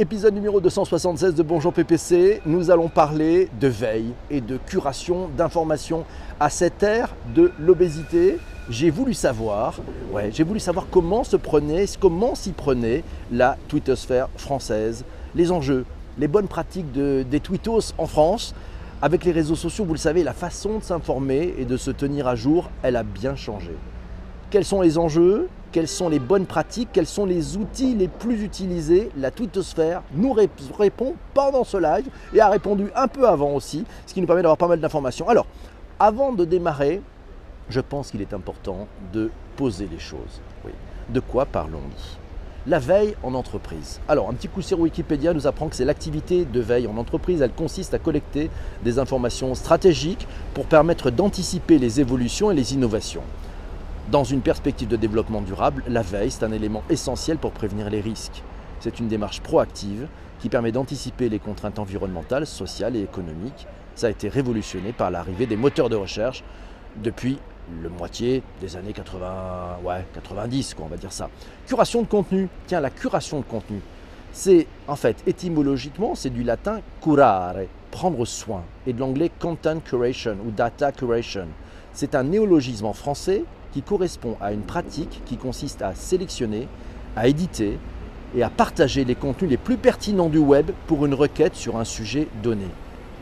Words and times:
Épisode 0.00 0.32
numéro 0.32 0.60
276 0.60 1.34
de 1.34 1.42
Bonjour 1.42 1.72
PPC, 1.72 2.40
nous 2.46 2.70
allons 2.70 2.88
parler 2.88 3.48
de 3.60 3.66
veille 3.66 4.12
et 4.30 4.40
de 4.40 4.56
curation 4.56 5.28
d'informations 5.36 6.04
à 6.38 6.50
cette 6.50 6.84
ère 6.84 7.16
de 7.34 7.50
l'obésité. 7.58 8.38
J'ai 8.70 8.90
voulu 8.90 9.12
savoir, 9.12 9.80
ouais, 10.12 10.30
j'ai 10.32 10.44
voulu 10.44 10.60
savoir 10.60 10.86
comment 10.88 11.24
se 11.24 11.34
prenait, 11.34 11.86
comment 11.98 12.36
s'y 12.36 12.52
prenait 12.52 13.02
la 13.32 13.56
twittosphère 13.66 14.28
française, 14.36 15.04
les 15.34 15.50
enjeux, 15.50 15.84
les 16.16 16.28
bonnes 16.28 16.46
pratiques 16.46 16.92
des 16.92 17.40
twittos 17.40 17.92
en 17.98 18.06
France. 18.06 18.54
Avec 19.02 19.24
les 19.24 19.32
réseaux 19.32 19.56
sociaux, 19.56 19.84
vous 19.84 19.94
le 19.94 19.98
savez, 19.98 20.22
la 20.22 20.32
façon 20.32 20.78
de 20.78 20.84
s'informer 20.84 21.56
et 21.58 21.64
de 21.64 21.76
se 21.76 21.90
tenir 21.90 22.28
à 22.28 22.36
jour, 22.36 22.70
elle 22.84 22.94
a 22.94 23.02
bien 23.02 23.34
changé. 23.34 23.72
Quels 24.50 24.64
sont 24.64 24.80
les 24.80 24.96
enjeux? 24.96 25.48
Quelles 25.72 25.88
sont 25.88 26.08
les 26.08 26.18
bonnes 26.18 26.46
pratiques, 26.46 26.88
quels 26.94 27.06
sont 27.06 27.26
les 27.26 27.58
outils 27.58 27.94
les 27.94 28.08
plus 28.08 28.42
utilisés? 28.42 29.10
La 29.18 29.30
twittosphère 29.30 30.02
nous 30.14 30.32
répond 30.32 31.14
pendant 31.34 31.64
ce 31.64 31.76
live 31.76 32.06
et 32.32 32.40
a 32.40 32.48
répondu 32.48 32.86
un 32.96 33.06
peu 33.06 33.28
avant 33.28 33.52
aussi, 33.52 33.84
ce 34.06 34.14
qui 34.14 34.22
nous 34.22 34.26
permet 34.26 34.40
d'avoir 34.40 34.56
pas 34.56 34.68
mal 34.68 34.80
d'informations. 34.80 35.28
Alors, 35.28 35.46
avant 36.00 36.32
de 36.32 36.46
démarrer, 36.46 37.02
je 37.68 37.80
pense 37.80 38.10
qu'il 38.10 38.22
est 38.22 38.32
important 38.32 38.88
de 39.12 39.30
poser 39.56 39.86
les 39.92 39.98
choses. 39.98 40.40
De 41.10 41.20
quoi 41.20 41.44
parlons-nous? 41.44 42.16
La 42.66 42.78
veille 42.78 43.14
en 43.22 43.34
entreprise. 43.34 44.00
Alors, 44.08 44.30
un 44.30 44.32
petit 44.32 44.48
coup 44.48 44.62
sur 44.62 44.80
Wikipédia 44.80 45.34
nous 45.34 45.46
apprend 45.46 45.68
que 45.68 45.76
c'est 45.76 45.84
l'activité 45.84 46.46
de 46.46 46.60
veille 46.60 46.86
en 46.86 46.96
entreprise. 46.96 47.42
Elle 47.42 47.52
consiste 47.52 47.92
à 47.92 47.98
collecter 47.98 48.50
des 48.82 48.98
informations 48.98 49.54
stratégiques 49.54 50.26
pour 50.54 50.64
permettre 50.64 51.10
d'anticiper 51.10 51.78
les 51.78 52.00
évolutions 52.00 52.50
et 52.50 52.54
les 52.54 52.72
innovations. 52.72 53.22
Dans 54.10 54.24
une 54.24 54.40
perspective 54.40 54.88
de 54.88 54.96
développement 54.96 55.42
durable, 55.42 55.84
la 55.86 56.00
veille, 56.00 56.30
c'est 56.30 56.42
un 56.42 56.52
élément 56.52 56.82
essentiel 56.88 57.36
pour 57.36 57.52
prévenir 57.52 57.90
les 57.90 58.00
risques. 58.00 58.42
C'est 58.80 59.00
une 59.00 59.08
démarche 59.08 59.42
proactive 59.42 60.08
qui 60.40 60.48
permet 60.48 60.72
d'anticiper 60.72 61.28
les 61.28 61.38
contraintes 61.38 61.78
environnementales, 61.78 62.46
sociales 62.46 62.96
et 62.96 63.02
économiques. 63.02 63.66
Ça 63.96 64.06
a 64.06 64.10
été 64.10 64.30
révolutionné 64.30 64.92
par 64.92 65.10
l'arrivée 65.10 65.44
des 65.44 65.58
moteurs 65.58 65.90
de 65.90 65.96
recherche 65.96 66.42
depuis 66.96 67.38
le 67.82 67.90
moitié 67.90 68.42
des 68.62 68.76
années 68.76 68.94
80, 68.94 69.80
ouais, 69.84 70.06
90, 70.14 70.72
quoi, 70.72 70.86
on 70.86 70.88
va 70.88 70.96
dire 70.96 71.12
ça. 71.12 71.28
Curation 71.66 72.00
de 72.00 72.06
contenu. 72.06 72.48
Tiens, 72.66 72.80
la 72.80 72.88
curation 72.88 73.40
de 73.40 73.44
contenu, 73.44 73.82
c'est 74.32 74.66
en 74.86 74.96
fait 74.96 75.22
étymologiquement, 75.26 76.14
c'est 76.14 76.30
du 76.30 76.44
latin 76.44 76.80
curare, 77.02 77.56
prendre 77.90 78.24
soin, 78.24 78.62
et 78.86 78.94
de 78.94 79.00
l'anglais 79.00 79.30
content 79.38 79.80
curation 79.80 80.38
ou 80.46 80.50
data 80.50 80.92
curation. 80.92 81.48
C'est 81.92 82.14
un 82.14 82.22
néologisme 82.22 82.86
en 82.86 82.94
français 82.94 83.44
qui 83.72 83.82
correspond 83.82 84.36
à 84.40 84.52
une 84.52 84.62
pratique 84.62 85.22
qui 85.26 85.36
consiste 85.36 85.82
à 85.82 85.94
sélectionner, 85.94 86.68
à 87.16 87.28
éditer 87.28 87.78
et 88.36 88.42
à 88.42 88.50
partager 88.50 89.04
les 89.04 89.14
contenus 89.14 89.50
les 89.50 89.56
plus 89.56 89.76
pertinents 89.76 90.28
du 90.28 90.38
web 90.38 90.70
pour 90.86 91.06
une 91.06 91.14
requête 91.14 91.54
sur 91.54 91.76
un 91.76 91.84
sujet 91.84 92.28
donné. 92.42 92.66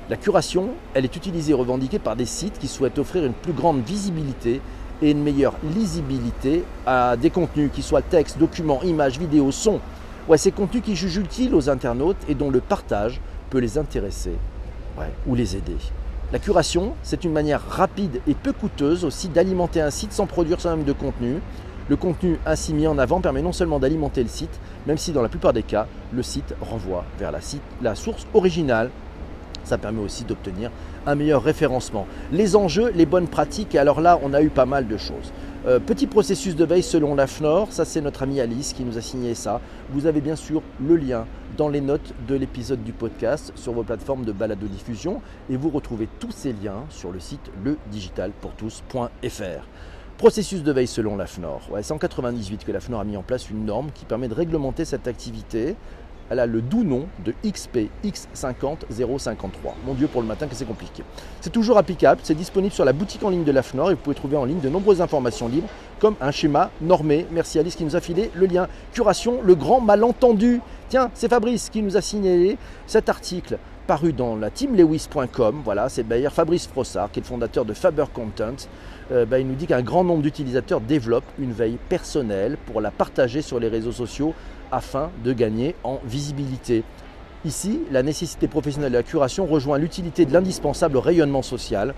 La 0.09 0.17
curation, 0.17 0.69
elle 0.95 1.05
est 1.05 1.17
utilisée 1.17 1.51
et 1.51 1.55
revendiquée 1.55 1.99
par 1.99 2.15
des 2.15 2.27
sites 2.27 2.59
qui 2.59 2.69
souhaitent 2.69 2.99
offrir 2.99 3.25
une 3.25 3.33
plus 3.33 3.53
grande 3.53 3.83
visibilité 3.83 4.61
et 5.03 5.11
une 5.11 5.23
meilleure 5.23 5.55
lisibilité 5.75 6.63
à 6.87 7.17
des 7.17 7.31
contenus 7.31 7.71
qui 7.73 7.83
soient 7.83 8.03
texte, 8.03 8.39
documents, 8.39 8.83
images, 8.83 9.19
vidéos, 9.19 9.51
sons. 9.51 9.81
Ouais, 10.29 10.39
ces 10.39 10.53
contenus 10.53 10.83
qui 10.85 10.97
jugent 10.97 11.19
utiles 11.19 11.55
aux 11.55 11.69
internautes 11.69 12.17
et 12.29 12.35
dont 12.35 12.51
le 12.51 12.61
partage 12.61 13.21
peut 13.51 13.59
les 13.59 13.79
intéresser 13.79 14.33
ou 15.27 15.35
les 15.35 15.57
aider. 15.57 15.77
La 16.33 16.41
curation, 16.41 16.95
c'est 17.05 17.23
une 17.23 17.31
manière 17.31 17.63
rapide 17.65 18.21
et 18.27 18.35
peu 18.35 18.53
coûteuse 18.53 19.05
aussi 19.05 19.29
d'alimenter 19.29 19.81
un 19.81 19.91
site 19.91 20.13
sans 20.13 20.27
produire 20.27 20.61
soi-même 20.61 20.83
de 20.83 20.93
contenu. 20.93 21.41
Le 21.89 21.95
contenu 21.95 22.41
ainsi 22.45 22.75
mis 22.75 22.89
en 22.89 22.99
avant 22.99 23.21
permet 23.21 23.43
non 23.43 23.53
seulement 23.53 23.79
d'alimenter 23.79 24.25
le 24.25 24.29
site, 24.29 24.59
même 24.89 24.99
si 24.99 25.13
dans 25.13 25.23
la 25.23 25.29
plupart 25.29 25.53
des 25.53 25.63
cas, 25.63 25.87
le 26.13 26.25
site 26.25 26.53
renvoie 26.61 27.05
vers 27.21 27.31
la, 27.31 27.39
la 27.81 27.95
source 27.95 28.27
originale. 28.35 28.91
Ça 29.63 29.79
permet 29.79 30.03
aussi 30.03 30.25
d'obtenir 30.25 30.73
un 31.07 31.15
meilleur 31.15 31.45
référencement. 31.45 32.09
Les 32.33 32.57
enjeux, 32.57 32.91
les 32.93 33.07
bonnes 33.07 33.29
pratiques, 33.29 33.77
et 33.77 33.79
alors 33.79 34.01
là, 34.01 34.19
on 34.21 34.35
a 34.35 34.43
eu 34.43 34.51
pas 34.51 34.67
mal 34.67 34.89
de 34.89 34.97
choses. 34.97 35.33
Euh, 35.67 35.81
petit 35.81 36.07
processus 36.07 36.55
de 36.55 36.65
veille 36.65 36.85
selon 36.85 37.17
la 37.17 37.27
FNOR, 37.27 37.73
ça 37.73 37.85
c'est 37.85 38.01
notre 38.01 38.23
amie 38.23 38.41
Alice 38.41 38.73
qui 38.73 38.85
nous 38.85 38.99
a 38.99 39.01
signé 39.01 39.35
ça. 39.35 39.61
Vous 39.91 40.07
avez 40.07 40.21
bien 40.21 40.37
sûr 40.37 40.63
le 40.81 40.95
lien 40.95 41.27
dans 41.57 41.69
les 41.69 41.81
notes 41.81 42.15
de 42.29 42.37
l'épisode 42.37 42.85
du 42.85 42.93
podcast 42.93 43.51
sur 43.57 43.73
vos 43.73 43.83
plateformes 43.83 44.25
de 44.25 44.31
balado-diffusion 44.31 45.21
et 45.51 45.57
vous 45.57 45.71
retrouvez 45.71 46.09
tous 46.21 46.31
ces 46.31 46.53
liens 46.53 46.85
sur 46.89 47.11
le 47.11 47.19
site 47.19 47.51
ledigitalpourtous.fr. 47.65 49.67
Processus 50.19 50.63
de 50.63 50.71
veille 50.71 50.87
selon 50.87 51.17
la 51.17 51.27
FNOR. 51.27 51.63
C'est 51.83 51.93
en 51.93 51.99
98 51.99 52.65
que 52.65 52.71
la 52.71 52.79
FNOR 52.79 53.01
a 53.01 53.05
mis 53.05 53.17
en 53.17 53.25
place 53.25 53.51
une 53.51 53.65
norme 53.65 53.91
qui 53.93 54.05
permet 54.05 54.29
de 54.29 54.35
réglementer 54.35 54.85
cette 54.85 55.09
activité 55.09 55.75
elle 56.31 56.41
a 56.41 56.47
le 56.47 56.61
doux 56.61 56.85
nom 56.85 57.07
de 57.25 57.35
XP 57.47 57.89
X50053. 58.05 59.75
Mon 59.85 59.95
Dieu, 59.95 60.09
pour 60.09 60.21
le 60.21 60.27
matin, 60.27 60.47
que 60.47 60.55
c'est 60.55 60.65
compliqué. 60.65 61.03
C'est 61.41 61.53
toujours 61.53 61.79
applicable, 61.79 62.21
c'est 62.25 62.35
disponible 62.35 62.73
sur 62.73 62.85
la 62.85 62.93
boutique 62.93 63.23
en 63.23 63.31
ligne 63.31 63.45
de 63.45 63.53
l'AFNOR 63.53 63.91
et 63.91 63.95
vous 63.95 64.01
pouvez 64.01 64.17
trouver 64.17 64.37
en 64.37 64.45
ligne 64.45 64.61
de 64.61 64.69
nombreuses 64.69 65.01
informations 65.01 65.49
libres, 65.49 65.69
comme 65.99 66.17
un 66.21 66.31
schéma 66.31 66.71
normé. 66.81 67.27
Merci 67.31 67.59
Alice 67.59 67.77
qui 67.77 67.85
nous 67.85 67.97
a 67.97 68.01
filé 68.01 68.31
le 68.35 68.47
lien. 68.47 68.69
Curation, 68.93 69.41
le 69.43 69.55
grand 69.55 69.81
malentendu. 69.81 70.61
Tiens, 70.89 71.11
c'est 71.15 71.29
Fabrice 71.29 71.71
qui 71.71 71.83
nous 71.83 71.97
a 71.97 72.01
signalé 72.01 72.59
cet 72.87 73.09
article 73.09 73.59
paru 73.87 74.13
dans 74.13 74.37
la 74.37 74.51
teamlewis.com. 74.51 75.63
Voilà, 75.65 75.89
c'est 75.89 76.07
d'ailleurs 76.07 76.33
Fabrice 76.33 76.67
Frossard, 76.67 77.11
qui 77.11 77.21
est 77.21 77.23
le 77.23 77.27
fondateur 77.27 77.65
de 77.65 77.73
Faber 77.73 78.05
Content. 78.13 78.57
Euh, 79.13 79.25
bah, 79.25 79.39
il 79.39 79.47
nous 79.47 79.55
dit 79.55 79.67
qu'un 79.67 79.83
grand 79.83 80.05
nombre 80.05 80.23
d'utilisateurs 80.23 80.81
développent 80.81 81.31
une 81.39 81.53
veille 81.53 81.79
personnelle 81.89 82.59
pour 82.67 82.81
la 82.81 82.91
partager 82.91 83.43
sur 83.43 83.61
les 83.61 83.69
réseaux 83.69 83.93
sociaux 83.93 84.35
afin 84.73 85.11
de 85.25 85.33
gagner 85.33 85.75
en 85.85 86.01
visibilité. 86.05 86.83
Ici, 87.45 87.81
la 87.93 88.03
nécessité 88.03 88.49
professionnelle 88.49 88.91
de 88.91 88.97
la 88.97 89.05
curation 89.05 89.47
rejoint 89.47 89.79
l'utilité 89.79 90.27
de 90.27 90.33
l'indispensable 90.33 90.97
rayonnement 90.97 91.43
social, 91.43 91.95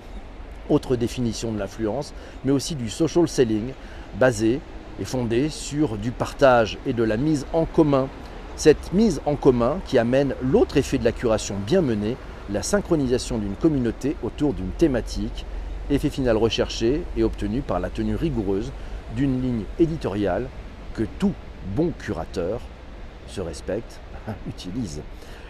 autre 0.69 0.97
définition 0.97 1.53
de 1.53 1.59
l'influence, 1.59 2.13
mais 2.45 2.53
aussi 2.53 2.75
du 2.75 2.91
social 2.91 3.27
selling, 3.27 3.73
basé 4.19 4.61
et 5.01 5.05
fondé 5.05 5.49
sur 5.49 5.97
du 5.97 6.11
partage 6.11 6.77
et 6.87 6.93
de 6.93 7.03
la 7.03 7.17
mise 7.17 7.47
en 7.55 7.65
commun. 7.65 8.09
Cette 8.59 8.93
mise 8.93 9.21
en 9.25 9.37
commun 9.37 9.79
qui 9.87 9.99
amène 9.99 10.35
l'autre 10.43 10.79
effet 10.79 10.99
de 10.99 11.05
la 11.05 11.13
curation 11.13 11.55
bien 11.65 11.81
menée, 11.81 12.17
la 12.51 12.65
synchronisation 12.65 13.39
d'une 13.39 13.55
communauté 13.55 14.17
autour 14.25 14.53
d'une 14.53 14.71
thématique, 14.71 15.47
effet 15.91 16.11
final 16.11 16.37
recherché 16.37 17.05
et 17.17 17.23
obtenu 17.23 17.61
par 17.61 17.79
la 17.79 17.89
tenue 17.89 18.17
rigoureuse 18.17 18.73
d'une 19.15 19.41
ligne 19.41 19.63
éditoriale 19.79 20.49
que 20.95 21.05
tout 21.21 21.35
bon 21.77 21.93
curateur 22.01 22.61
se 23.29 23.41
respecte, 23.41 24.01
utilise. 24.49 25.03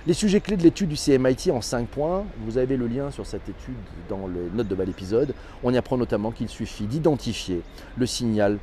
Les 0.07 0.13
sujets 0.13 0.43
clés 0.43 0.59
de 0.59 0.63
l'étude 0.63 0.91
du 0.91 0.97
CMIT 0.97 1.51
en 1.51 1.63
5 1.63 1.89
points, 1.89 2.27
vous 2.45 2.59
avez 2.59 2.77
le 2.77 2.89
lien 2.89 3.11
sur 3.11 3.25
cette 3.25 3.49
étude 3.49 3.79
dans 4.11 4.27
les 4.27 4.55
notes 4.55 4.69
de 4.69 4.75
bas 4.75 4.85
l'épisode. 4.85 5.33
On 5.65 5.73
y 5.73 5.79
apprend 5.79 5.97
notamment 5.97 6.31
qu'il 6.31 6.51
suffit 6.51 6.85
d'identifier 6.85 7.63
le 7.97 8.05
signal 8.05 8.59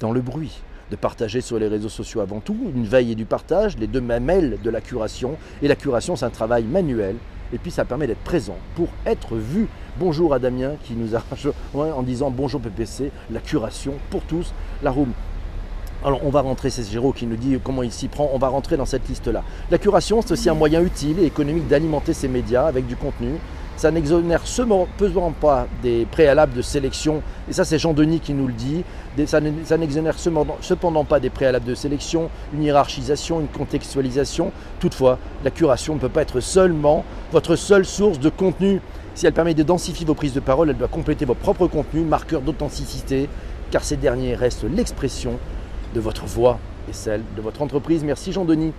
dans 0.00 0.12
le 0.12 0.22
bruit, 0.22 0.62
de 0.90 0.96
partager 0.96 1.40
sur 1.40 1.58
les 1.58 1.68
réseaux 1.68 1.88
sociaux 1.88 2.20
avant 2.20 2.40
tout, 2.40 2.56
une 2.74 2.84
veille 2.84 3.12
et 3.12 3.14
du 3.14 3.24
partage, 3.24 3.78
les 3.78 3.86
deux 3.86 4.00
mamelles 4.00 4.58
de 4.62 4.70
la 4.70 4.80
curation. 4.80 5.36
Et 5.62 5.68
la 5.68 5.76
curation, 5.76 6.16
c'est 6.16 6.24
un 6.24 6.30
travail 6.30 6.64
manuel. 6.64 7.16
Et 7.52 7.58
puis 7.58 7.70
ça 7.70 7.84
permet 7.84 8.06
d'être 8.06 8.22
présent 8.22 8.56
pour 8.76 8.88
être 9.06 9.36
vu. 9.36 9.68
Bonjour 9.98 10.34
à 10.34 10.38
Damien 10.38 10.72
qui 10.84 10.94
nous 10.94 11.16
a 11.16 11.22
en 11.74 12.02
disant 12.02 12.30
bonjour 12.30 12.60
PPC, 12.60 13.10
la 13.30 13.40
curation 13.40 13.94
pour 14.10 14.22
tous, 14.22 14.52
la 14.82 14.90
room. 14.90 15.12
Alors 16.04 16.24
on 16.24 16.30
va 16.30 16.40
rentrer, 16.40 16.70
c'est 16.70 16.88
Géraud 16.90 17.12
qui 17.12 17.26
nous 17.26 17.36
dit 17.36 17.58
comment 17.62 17.82
il 17.82 17.92
s'y 17.92 18.08
prend, 18.08 18.30
on 18.32 18.38
va 18.38 18.48
rentrer 18.48 18.76
dans 18.76 18.86
cette 18.86 19.08
liste-là. 19.08 19.42
La 19.70 19.78
curation, 19.78 20.22
c'est 20.22 20.32
aussi 20.32 20.48
un 20.48 20.54
moyen 20.54 20.80
utile 20.80 21.18
et 21.18 21.24
économique 21.24 21.68
d'alimenter 21.68 22.14
ces 22.14 22.28
médias 22.28 22.66
avec 22.66 22.86
du 22.86 22.96
contenu. 22.96 23.32
Ça 23.80 23.90
n'exonère 23.90 24.42
cependant 24.44 25.32
pas 25.32 25.66
des 25.82 26.04
préalables 26.04 26.52
de 26.52 26.60
sélection, 26.60 27.22
et 27.48 27.54
ça 27.54 27.64
c'est 27.64 27.78
Jean-Denis 27.78 28.20
qui 28.20 28.34
nous 28.34 28.46
le 28.46 28.52
dit, 28.52 28.84
ça 29.24 29.40
n'exonère 29.40 30.16
cependant 30.18 31.04
pas 31.06 31.18
des 31.18 31.30
préalables 31.30 31.64
de 31.64 31.74
sélection, 31.74 32.28
une 32.52 32.62
hiérarchisation, 32.62 33.40
une 33.40 33.48
contextualisation. 33.48 34.52
Toutefois, 34.80 35.18
la 35.44 35.50
curation 35.50 35.94
ne 35.94 35.98
peut 35.98 36.10
pas 36.10 36.20
être 36.20 36.40
seulement 36.40 37.06
votre 37.32 37.56
seule 37.56 37.86
source 37.86 38.20
de 38.20 38.28
contenu. 38.28 38.82
Si 39.14 39.26
elle 39.26 39.32
permet 39.32 39.54
de 39.54 39.62
densifier 39.62 40.04
vos 40.04 40.12
prises 40.12 40.34
de 40.34 40.40
parole, 40.40 40.68
elle 40.68 40.76
doit 40.76 40.86
compléter 40.86 41.24
vos 41.24 41.32
propres 41.32 41.66
contenus, 41.66 42.04
marqueurs 42.04 42.42
d'authenticité, 42.42 43.30
car 43.70 43.82
ces 43.82 43.96
derniers 43.96 44.34
restent 44.34 44.64
l'expression 44.70 45.38
de 45.94 46.00
votre 46.00 46.26
voix 46.26 46.58
et 46.86 46.92
celle 46.92 47.22
de 47.34 47.40
votre 47.40 47.62
entreprise. 47.62 48.04
Merci 48.04 48.30
Jean-Denis. 48.30 48.74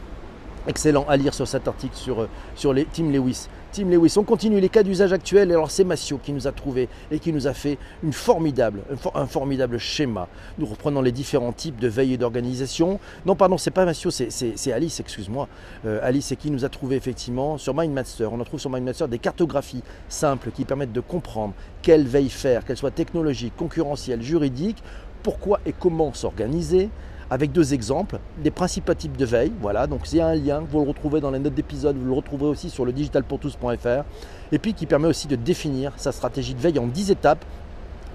Excellent 0.67 1.05
à 1.09 1.17
lire 1.17 1.33
sur 1.33 1.47
cet 1.47 1.67
article 1.67 1.95
sur, 1.95 2.21
euh, 2.21 2.73
les 2.73 2.85
Team 2.85 3.11
Lewis. 3.11 3.47
Team 3.71 3.89
Lewis, 3.89 4.13
on 4.17 4.23
continue 4.23 4.59
les 4.59 4.69
cas 4.69 4.83
d'usage 4.83 5.11
actuels. 5.11 5.49
Et 5.49 5.53
alors 5.53 5.71
c'est 5.71 5.83
Massio 5.83 6.19
qui 6.21 6.33
nous 6.33 6.47
a 6.47 6.51
trouvé 6.51 6.87
et 7.09 7.17
qui 7.17 7.33
nous 7.33 7.47
a 7.47 7.53
fait 7.53 7.79
une 8.03 8.13
formidable, 8.13 8.81
un, 9.15 9.25
formidable 9.25 9.79
schéma. 9.79 10.27
Nous 10.59 10.67
reprenons 10.67 11.01
les 11.01 11.11
différents 11.11 11.51
types 11.51 11.79
de 11.79 11.87
veille 11.87 12.13
et 12.13 12.17
d'organisation. 12.17 12.99
Non, 13.25 13.35
pardon, 13.35 13.57
c'est 13.57 13.71
pas 13.71 13.85
Massio, 13.85 14.11
c'est 14.11 14.71
Alice, 14.71 14.99
excuse-moi. 14.99 15.47
Euh, 15.85 15.99
Alice, 16.03 16.27
c'est 16.27 16.35
qui 16.35 16.51
nous 16.51 16.63
a 16.63 16.69
trouvé 16.69 16.95
effectivement 16.95 17.57
sur 17.57 17.73
MindMaster. 17.73 18.27
On 18.31 18.39
en 18.39 18.43
trouve 18.43 18.59
sur 18.59 18.69
MindMaster 18.69 19.07
des 19.07 19.19
cartographies 19.19 19.83
simples 20.09 20.51
qui 20.51 20.65
permettent 20.65 20.93
de 20.93 21.01
comprendre 21.01 21.53
quelle 21.81 22.05
veille 22.05 22.29
faire, 22.29 22.65
qu'elle 22.65 22.77
soit 22.77 22.91
technologique, 22.91 23.53
concurrentielle, 23.57 24.21
juridique, 24.21 24.83
pourquoi 25.23 25.59
et 25.65 25.73
comment 25.73 26.13
s'organiser, 26.13 26.89
avec 27.31 27.53
deux 27.53 27.73
exemples, 27.73 28.19
des 28.43 28.51
principaux 28.51 28.93
types 28.93 29.15
de 29.15 29.23
veille. 29.23 29.53
Voilà, 29.61 29.87
donc 29.87 30.01
c'est 30.03 30.19
un 30.19 30.35
lien, 30.35 30.61
vous 30.69 30.83
le 30.83 30.89
retrouvez 30.89 31.21
dans 31.21 31.31
les 31.31 31.39
notes 31.39 31.53
d'épisode, 31.53 31.95
vous 31.95 32.05
le 32.05 32.13
retrouverez 32.13 32.49
aussi 32.49 32.69
sur 32.69 32.83
le 32.83 32.91
digitalpourtous.fr. 32.91 34.03
Et 34.51 34.59
puis 34.59 34.73
qui 34.73 34.85
permet 34.85 35.07
aussi 35.07 35.29
de 35.29 35.37
définir 35.37 35.93
sa 35.95 36.11
stratégie 36.11 36.53
de 36.53 36.59
veille 36.59 36.77
en 36.77 36.87
10 36.87 37.09
étapes. 37.09 37.45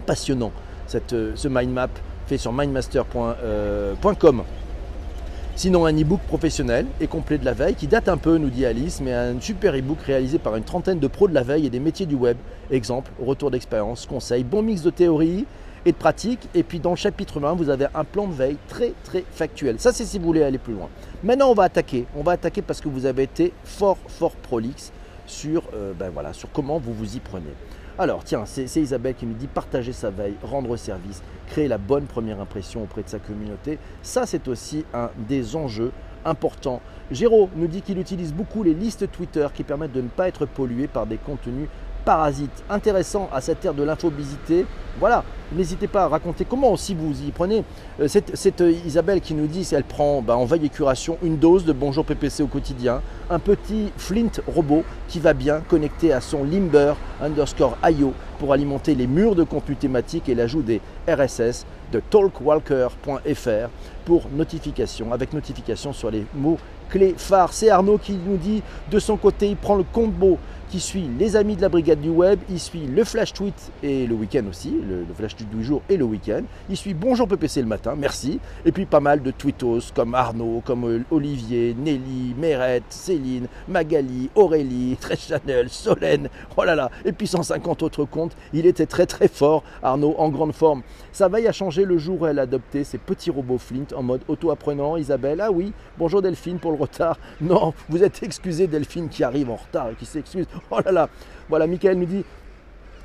Passionnant, 0.05 0.53
cette, 0.87 1.15
euh, 1.15 1.33
ce 1.35 1.49
mind 1.49 1.73
map 1.73 1.89
fait 2.27 2.37
sur 2.37 2.53
mindmaster.com. 2.53 3.35
Euh, 3.43 3.95
Sinon, 5.57 5.87
un 5.87 5.99
e-book 5.99 6.21
professionnel 6.29 6.85
et 7.01 7.07
complet 7.07 7.39
de 7.39 7.47
la 7.47 7.55
veille 7.55 7.75
qui 7.75 7.87
date 7.87 8.11
un 8.11 8.19
peu, 8.19 8.37
nous 8.37 8.51
dit 8.51 8.67
Alice, 8.67 9.01
mais 9.01 9.15
un 9.15 9.41
super 9.41 9.75
e-book 9.75 10.03
réalisé 10.03 10.39
par 10.39 10.55
une 10.57 10.65
trentaine 10.65 10.99
de 10.99 11.07
pros 11.07 11.27
de 11.27 11.33
la 11.33 11.43
veille 11.43 11.65
et 11.65 11.71
des 11.71 11.81
métiers 11.81 12.05
du 12.05 12.15
web. 12.15 12.37
Exemple, 12.71 13.11
retour 13.19 13.51
d'expérience, 13.51 14.05
conseils, 14.05 14.45
bon 14.45 14.61
mix 14.61 14.83
de 14.83 14.91
théorie 14.91 15.47
et 15.87 15.93
de 15.93 15.97
pratique. 15.97 16.49
Et 16.55 16.63
puis 16.63 16.81
dans 16.81 16.91
le 16.91 16.97
chapitre 16.97 17.43
1, 17.43 17.55
vous 17.55 17.71
avez 17.71 17.87
un 17.95 18.05
plan 18.05 18.27
de 18.27 18.35
veille 18.35 18.59
très 18.69 18.93
très 19.05 19.25
factuel. 19.31 19.81
Ça, 19.81 19.93
c'est 19.93 20.05
si 20.05 20.19
vous 20.19 20.27
voulez 20.27 20.43
aller 20.43 20.59
plus 20.59 20.75
loin. 20.75 20.91
Maintenant, 21.23 21.51
on 21.51 21.55
va 21.55 21.63
attaquer. 21.63 22.07
On 22.15 22.23
va 22.23 22.33
attaquer 22.33 22.61
parce 22.61 22.83
que 22.83 22.89
vous 22.89 23.07
avez 23.07 23.23
été 23.23 23.53
fort 23.65 23.99
fort 24.09 24.33
prolixe 24.33 24.93
sur, 25.27 25.63
euh, 25.75 25.93
ben 25.99 26.11
voilà, 26.11 26.33
sur 26.33 26.51
comment 26.53 26.79
vous 26.79 26.93
vous 26.93 27.17
y 27.17 27.21
prenez. 27.21 27.55
Alors, 27.99 28.25
tiens, 28.25 28.45
c'est 28.45 28.67
Isabelle 28.77 29.15
qui 29.15 29.25
nous 29.25 29.35
dit 29.35 29.47
partager 29.47 29.93
sa 29.93 30.11
veille, 30.11 30.35
rendre 30.43 30.77
service, 30.77 31.23
créer 31.47 31.67
la 31.67 31.79
bonne 31.79 32.05
première 32.05 32.41
impression 32.41 32.83
auprès 32.83 33.03
de 33.03 33.09
sa 33.09 33.19
communauté. 33.19 33.79
Ça, 34.03 34.27
c'est 34.27 34.49
aussi 34.49 34.85
un 34.93 35.09
des 35.27 35.57
enjeux 35.57 35.93
importants. 36.27 36.83
Géraud 37.11 37.49
nous 37.57 37.69
dit 37.69 37.81
qu'il 37.81 37.99
utilise 37.99 38.35
beaucoup 38.35 38.63
les 38.63 38.75
listes 38.75 39.11
Twitter 39.11 39.47
qui 39.55 39.63
permettent 39.63 39.93
de 39.93 40.03
ne 40.03 40.09
pas 40.09 40.29
être 40.29 40.45
pollué 40.45 40.89
par 40.89 41.07
des 41.07 41.17
contenus 41.17 41.69
parasite 42.07 42.63
intéressant 42.71 43.29
à 43.33 43.41
cette 43.41 43.65
ère 43.65 43.75
de 43.75 43.83
l'infobisité. 43.83 44.65
Voilà, 45.01 45.25
n'hésitez 45.53 45.89
pas 45.89 46.05
à 46.05 46.09
raconter 46.09 46.47
comment 46.49 46.71
aussi 46.71 46.95
vous 46.95 47.21
y 47.21 47.33
prenez. 47.33 47.65
Euh, 48.01 48.07
c'est 48.09 48.61
euh, 48.61 48.73
Isabelle 48.87 49.21
qui 49.21 49.35
nous 49.35 49.49
dit, 49.49 49.69
elle 49.73 49.83
prend 49.83 50.23
bah, 50.23 50.37
en 50.37 50.45
veille 50.45 50.67
et 50.67 50.69
curation 50.69 51.19
une 51.23 51.37
dose 51.37 51.65
de 51.65 51.73
Bonjour 51.73 52.05
PPC 52.05 52.45
au 52.45 52.47
quotidien, 52.47 53.03
un 53.29 53.41
petit 53.41 53.93
Flint 53.97 54.31
robot 54.47 54.85
qui 55.09 55.19
va 55.19 55.35
bien 55.35 55.61
connecté 55.69 56.13
à 56.13 56.21
son 56.21 56.45
Limber 56.45 56.95
underscore 57.21 57.77
IO 57.85 58.15
pour 58.39 58.53
alimenter 58.53 58.95
les 58.95 59.09
murs 59.09 59.35
de 59.35 59.43
contenu 59.43 59.75
thématique 59.75 60.29
et 60.29 60.37
l'ajout 60.37 60.63
des 60.63 60.81
RSS 61.09 61.67
de 61.93 62.01
talkwalker.fr 62.01 63.69
pour 64.05 64.29
notification, 64.33 65.13
avec 65.13 65.33
notification 65.33 65.93
sur 65.93 66.11
les 66.13 66.25
mots 66.35 66.59
clés 66.89 67.15
phares. 67.19 67.53
C'est 67.53 67.71
Arnaud 67.71 67.99
qui 67.99 68.13
nous 68.13 68.37
dit 68.37 68.63
de 68.91 68.99
son 69.01 69.17
côté, 69.17 69.49
il 69.49 69.57
prend 69.57 69.75
le 69.75 69.83
combo 69.83 70.39
qui 70.69 70.81
suit 70.81 71.09
les 71.19 71.37
amis 71.37 71.57
de 71.57 71.63
la 71.63 71.69
brigade 71.69 72.01
du 72.01 72.09
web, 72.09 72.41
il 72.51 72.59
suit 72.59 72.87
le 72.87 73.05
flash 73.05 73.33
tweet 73.33 73.73
et 73.83 74.07
le 74.07 74.15
week-end 74.15 74.45
aussi, 74.49 74.71
le, 74.71 75.07
flash 75.15 75.37
tweet 75.37 75.49
du 75.51 75.65
jour 75.65 75.83
et 75.89 75.97
le 75.97 76.05
week-end, 76.05 76.43
il 76.69 76.77
suit 76.77 76.95
Bonjour 76.95 77.29
PPC 77.29 77.61
le 77.61 77.69
matin, 77.69 77.95
merci, 77.97 78.41
et 78.65 78.73
puis 78.73 78.87
pas 78.87 79.01
mal 79.01 79.23
de 79.23 79.31
tweetos 79.31 79.93
comme 79.95 80.15
Arnaud, 80.15 80.63
comme 80.65 81.05
Olivier, 81.11 81.75
Nelly, 81.79 82.35
Mérette, 82.37 82.85
Céline, 82.91 83.47
Magali, 83.69 84.31
Aurélie, 84.35 84.97
Chanel, 85.19 85.69
Solène, 85.69 86.29
oh 86.57 86.65
là 86.65 86.75
là, 86.75 86.91
et 87.05 87.13
puis 87.13 87.27
150 87.27 87.83
autres 87.83 88.05
comptes, 88.05 88.37
il 88.53 88.67
était 88.67 88.87
très 88.87 89.07
très 89.07 89.29
fort, 89.29 89.63
Arnaud, 89.83 90.15
en 90.19 90.29
grande 90.31 90.53
forme. 90.53 90.83
Sa 91.13 91.29
veille 91.29 91.47
a 91.47 91.53
changé 91.53 91.85
le 91.85 91.99
jour 91.99 92.23
où 92.23 92.27
elle 92.27 92.39
a 92.39 92.43
adopté 92.43 92.85
ses 92.85 92.99
petits 92.99 93.31
robots 93.31 93.59
Flint 93.59 93.87
en 93.95 94.03
mode 94.03 94.23
auto-apprenant, 94.29 94.97
Isabelle, 94.97 95.41
ah 95.41 95.51
oui, 95.51 95.73
bonjour 95.99 96.23
Delphine 96.23 96.59
pour 96.59 96.73
le 96.73 96.79
retard, 96.79 97.19
non, 97.41 97.73
vous 97.89 98.03
êtes 98.03 98.23
excusé 98.23 98.67
Delphine 98.67 99.09
qui 99.09 99.23
arrive 99.23 99.51
en 99.51 99.57
retard 99.57 99.91
et 99.91 99.95
qui 99.95 100.07
s'excuse, 100.07 100.47
Oh 100.71 100.81
là 100.85 100.93
là 100.93 101.09
Voilà, 101.49 101.67
Michael 101.67 101.99
nous 101.99 102.07
dit 102.07 102.25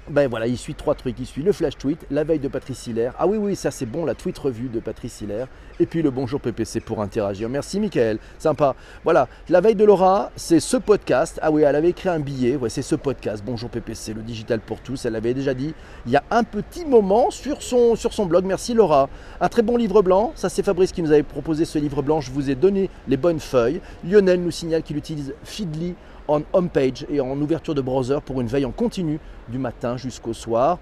ben 0.10 0.28
voilà, 0.28 0.48
il 0.48 0.58
suit 0.58 0.74
trois 0.74 0.96
trucs. 0.96 1.20
Il 1.20 1.26
suit 1.26 1.44
le 1.44 1.52
flash 1.52 1.78
tweet, 1.78 2.06
la 2.10 2.24
veille 2.24 2.40
de 2.40 2.48
Patrice 2.48 2.88
Hilaire. 2.88 3.14
Ah 3.20 3.28
oui, 3.28 3.38
oui, 3.38 3.56
ça 3.56 3.70
c'est 3.70 3.86
bon, 3.86 4.04
la 4.04 4.16
tweet 4.16 4.38
revue 4.38 4.68
de 4.68 4.80
Patrice 4.80 5.22
Hilaire. 5.22 5.48
Et 5.80 5.86
puis 5.86 6.02
le 6.02 6.10
bonjour 6.10 6.42
PPC 6.42 6.80
pour 6.80 7.02
interagir. 7.02 7.48
Merci 7.50 7.80
Michael, 7.80 8.18
sympa. 8.40 8.76
Voilà, 9.04 9.28
la 9.48 9.62
veille 9.62 9.76
de 9.76 9.86
Laura, 9.86 10.32
c'est 10.36 10.60
ce 10.60 10.76
podcast. 10.76 11.40
Ah 11.42 11.52
oui, 11.52 11.62
elle 11.62 11.76
avait 11.76 11.90
écrit 11.90 12.10
un 12.10 12.20
billet. 12.20 12.56
Ouais, 12.56 12.70
c'est 12.70 12.82
ce 12.82 12.96
podcast, 12.96 13.44
bonjour 13.46 13.70
PPC, 13.70 14.14
le 14.14 14.22
digital 14.22 14.60
pour 14.60 14.82
tous. 14.82 15.06
Elle 15.06 15.16
avait 15.16 15.34
déjà 15.34 15.54
dit 15.54 15.74
il 16.08 16.12
y 16.12 16.18
a 16.18 16.24
un 16.32 16.44
petit 16.44 16.84
moment 16.84 17.30
sur 17.30 17.62
son, 17.62 17.96
sur 17.96 18.12
son 18.12 18.26
blog. 18.26 18.44
Merci 18.44 18.74
Laura. 18.74 19.08
Un 19.40 19.50
très 19.50 19.62
bon 19.62 19.78
livre 19.78 20.02
blanc. 20.02 20.34
Ça 20.36 20.50
c'est 20.50 20.64
Fabrice 20.64 20.92
qui 20.92 21.04
nous 21.04 21.12
avait 21.12 21.24
proposé 21.24 21.64
ce 21.64 21.78
livre 21.78 22.02
blanc. 22.02 22.22
Je 22.22 22.32
vous 22.32 22.50
ai 22.50 22.56
donné 22.56 22.90
les 23.08 23.18
bonnes 23.18 23.40
feuilles. 23.40 23.82
Lionel 24.04 24.42
nous 24.42 24.52
signale 24.52 24.82
qu'il 24.82 24.98
utilise 24.98 25.34
Feedly 25.44 25.96
en 26.28 26.42
homepage 26.54 27.06
et 27.10 27.20
en 27.20 27.40
ouverture 27.40 27.76
de 27.76 27.82
browser 27.82 28.20
pour 28.26 28.42
une 28.42 28.48
veille 28.48 28.66
en 28.66 28.72
continu 28.72 29.20
du 29.50 29.58
matin 29.58 29.98
jusqu'au 29.98 30.34
soir. 30.34 30.80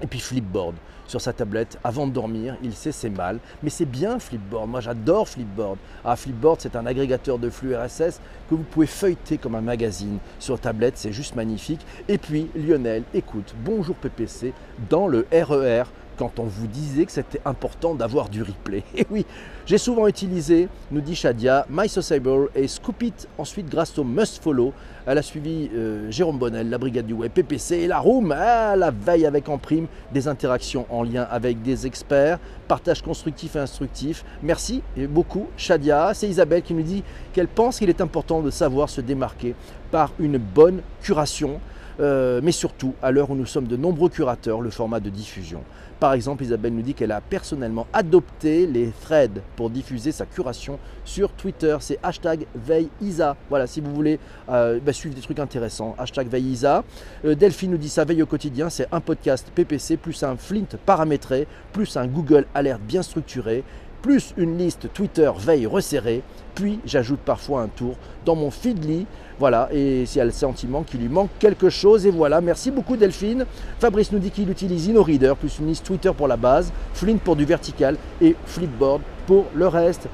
Et 0.00 0.06
puis 0.06 0.20
Flipboard 0.20 0.74
sur 1.06 1.20
sa 1.20 1.32
tablette 1.32 1.78
avant 1.84 2.06
de 2.06 2.12
dormir. 2.12 2.56
Il 2.62 2.74
sait 2.74 2.92
c'est 2.92 3.10
mal, 3.10 3.38
mais 3.62 3.70
c'est 3.70 3.84
bien 3.84 4.18
Flipboard. 4.18 4.68
Moi 4.68 4.80
j'adore 4.80 5.28
Flipboard. 5.28 5.78
Ah, 6.04 6.16
Flipboard 6.16 6.60
c'est 6.60 6.76
un 6.76 6.86
agrégateur 6.86 7.38
de 7.38 7.50
flux 7.50 7.76
RSS 7.76 8.20
que 8.48 8.54
vous 8.54 8.64
pouvez 8.64 8.86
feuilleter 8.86 9.38
comme 9.38 9.54
un 9.54 9.60
magazine 9.60 10.18
sur 10.38 10.58
tablette. 10.58 10.96
C'est 10.96 11.12
juste 11.12 11.36
magnifique. 11.36 11.84
Et 12.08 12.18
puis 12.18 12.50
Lionel, 12.54 13.04
écoute, 13.12 13.54
bonjour 13.64 13.96
PPC 13.96 14.52
dans 14.90 15.06
le 15.06 15.26
RER 15.32 15.84
quand 16.16 16.38
on 16.38 16.44
vous 16.44 16.66
disait 16.66 17.04
que 17.04 17.12
c'était 17.12 17.40
important 17.44 17.94
d'avoir 17.94 18.28
du 18.28 18.42
replay. 18.42 18.82
Et 18.96 19.06
oui, 19.10 19.26
j'ai 19.66 19.78
souvent 19.78 20.06
utilisé, 20.06 20.68
nous 20.90 21.00
dit 21.00 21.14
Shadia, 21.14 21.66
MySociable 21.70 22.48
et 22.54 22.68
Scoopit 22.68 23.14
ensuite 23.38 23.68
grâce 23.68 23.98
au 23.98 24.04
Must 24.04 24.42
Follow. 24.42 24.72
Elle 25.06 25.18
a 25.18 25.22
suivi 25.22 25.70
euh, 25.74 26.10
Jérôme 26.10 26.38
Bonnel, 26.38 26.70
la 26.70 26.78
Brigade 26.78 27.06
du 27.06 27.12
Web, 27.12 27.32
PPC 27.32 27.76
et 27.76 27.86
la 27.86 27.98
Room, 27.98 28.34
ah, 28.36 28.74
la 28.76 28.90
veille 28.90 29.26
avec 29.26 29.48
en 29.48 29.58
prime, 29.58 29.86
des 30.12 30.28
interactions 30.28 30.86
en 30.90 31.02
lien 31.02 31.26
avec 31.30 31.62
des 31.62 31.86
experts, 31.86 32.38
partage 32.68 33.02
constructif 33.02 33.56
et 33.56 33.60
instructif. 33.60 34.24
Merci 34.42 34.82
beaucoup 35.08 35.46
Shadia. 35.56 36.12
C'est 36.14 36.28
Isabelle 36.28 36.62
qui 36.62 36.74
nous 36.74 36.82
dit 36.82 37.02
qu'elle 37.32 37.48
pense 37.48 37.78
qu'il 37.78 37.90
est 37.90 38.00
important 38.00 38.40
de 38.40 38.50
savoir 38.50 38.88
se 38.88 39.00
démarquer 39.00 39.54
par 39.90 40.12
une 40.18 40.38
bonne 40.38 40.80
curation 41.02 41.60
euh, 42.00 42.40
mais 42.42 42.52
surtout 42.52 42.94
à 43.02 43.10
l'heure 43.10 43.30
où 43.30 43.34
nous 43.34 43.46
sommes 43.46 43.66
de 43.66 43.76
nombreux 43.76 44.08
curateurs, 44.08 44.60
le 44.60 44.70
format 44.70 45.00
de 45.00 45.10
diffusion. 45.10 45.60
Par 46.00 46.12
exemple, 46.12 46.42
Isabelle 46.42 46.74
nous 46.74 46.82
dit 46.82 46.92
qu'elle 46.92 47.12
a 47.12 47.20
personnellement 47.20 47.86
adopté 47.92 48.66
les 48.66 48.90
threads 49.02 49.40
pour 49.56 49.70
diffuser 49.70 50.12
sa 50.12 50.26
curation 50.26 50.78
sur 51.04 51.30
Twitter. 51.32 51.76
C'est 51.80 51.98
hashtag 52.02 52.46
veilleisa. 52.54 53.36
Voilà, 53.48 53.66
si 53.66 53.80
vous 53.80 53.94
voulez 53.94 54.18
euh, 54.48 54.80
bah, 54.84 54.92
suivre 54.92 55.14
des 55.14 55.20
trucs 55.20 55.38
intéressants, 55.38 55.94
hashtag 55.96 56.28
veilleisa. 56.28 56.84
Euh, 57.24 57.34
Delphine 57.34 57.70
nous 57.70 57.78
dit 57.78 57.88
sa 57.88 58.04
veille 58.04 58.22
au 58.22 58.26
quotidien, 58.26 58.68
c'est 58.68 58.88
un 58.92 59.00
podcast 59.00 59.50
PPC 59.54 59.96
plus 59.96 60.22
un 60.24 60.36
Flint 60.36 60.76
paramétré, 60.84 61.46
plus 61.72 61.96
un 61.96 62.06
Google 62.06 62.46
Alert 62.54 62.80
bien 62.80 63.02
structuré, 63.02 63.62
plus 64.04 64.34
une 64.36 64.58
liste 64.58 64.92
Twitter 64.92 65.30
veille 65.38 65.66
resserrée, 65.66 66.22
puis 66.54 66.78
j'ajoute 66.84 67.20
parfois 67.20 67.62
un 67.62 67.68
tour 67.68 67.96
dans 68.26 68.36
mon 68.36 68.50
Feedly 68.50 69.06
voilà, 69.38 69.70
et 69.72 70.04
s'il 70.04 70.18
y 70.18 70.20
a 70.20 70.26
le 70.26 70.30
sentiment 70.30 70.82
qu'il 70.82 71.00
lui 71.00 71.08
manque 71.08 71.30
quelque 71.38 71.70
chose, 71.70 72.04
et 72.04 72.10
voilà. 72.10 72.42
Merci 72.42 72.70
beaucoup 72.70 72.98
Delphine. 72.98 73.46
Fabrice 73.80 74.12
nous 74.12 74.18
dit 74.18 74.30
qu'il 74.30 74.50
utilise 74.50 74.90
InnoReader, 74.90 75.32
plus 75.40 75.58
une 75.58 75.68
liste 75.68 75.86
Twitter 75.86 76.10
pour 76.14 76.28
la 76.28 76.36
base, 76.36 76.70
Flint 76.92 77.16
pour 77.16 77.34
du 77.34 77.46
vertical 77.46 77.96
et 78.20 78.36
Flipboard 78.44 79.00
pour 79.26 79.46
le 79.54 79.66
reste. 79.68 80.06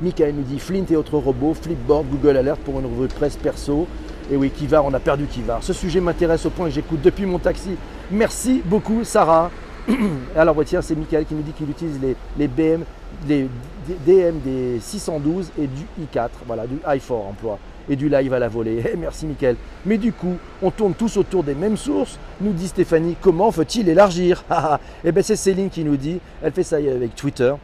Michael 0.00 0.34
nous 0.34 0.42
dit 0.42 0.58
Flint 0.58 0.84
et 0.90 0.96
autres 0.96 1.18
robots, 1.18 1.54
Flipboard, 1.54 2.04
Google 2.10 2.36
Alert 2.36 2.58
pour 2.58 2.80
une 2.80 2.86
revue 2.86 3.06
de 3.06 3.14
presse 3.14 3.36
perso. 3.36 3.86
Et 4.30 4.36
oui, 4.36 4.50
Kivar, 4.50 4.84
on 4.84 4.92
a 4.92 5.00
perdu 5.00 5.26
Kivar. 5.26 5.62
Ce 5.62 5.72
sujet 5.72 6.00
m'intéresse 6.00 6.44
au 6.46 6.50
point 6.50 6.66
que 6.66 6.74
j'écoute 6.74 7.00
depuis 7.00 7.26
mon 7.26 7.38
taxi. 7.38 7.76
Merci 8.10 8.60
beaucoup, 8.64 9.04
Sarah. 9.04 9.52
Alors, 10.36 10.56
tiens, 10.64 10.82
c'est 10.82 10.94
Michael 10.94 11.24
qui 11.24 11.34
nous 11.34 11.42
dit 11.42 11.52
qu'il 11.52 11.70
utilise 11.70 11.98
les, 12.38 12.48
BM, 12.48 12.82
les 13.26 13.48
DM 13.88 14.38
des 14.44 14.80
612 14.80 15.52
et 15.58 15.66
du 15.66 15.84
i4, 16.02 16.28
voilà, 16.46 16.66
du 16.66 16.76
i4 16.76 17.12
emploi 17.12 17.58
et 17.88 17.96
du 17.96 18.08
live 18.08 18.32
à 18.34 18.38
la 18.38 18.48
volée. 18.48 18.82
Eh, 18.92 18.96
merci 18.96 19.26
Mickaël. 19.26 19.56
Mais 19.86 19.98
du 19.98 20.12
coup, 20.12 20.36
on 20.62 20.70
tourne 20.70 20.94
tous 20.94 21.16
autour 21.16 21.42
des 21.42 21.54
mêmes 21.54 21.76
sources, 21.76 22.18
nous 22.40 22.52
dit 22.52 22.68
Stéphanie. 22.68 23.16
Comment 23.20 23.50
faut-il 23.50 23.88
élargir? 23.88 24.44
Eh 25.04 25.12
bien 25.12 25.22
c'est 25.22 25.36
Céline 25.36 25.70
qui 25.70 25.84
nous 25.84 25.96
dit, 25.96 26.20
elle 26.42 26.52
fait 26.52 26.62
ça 26.62 26.76
avec 26.76 27.14
Twitter 27.14 27.54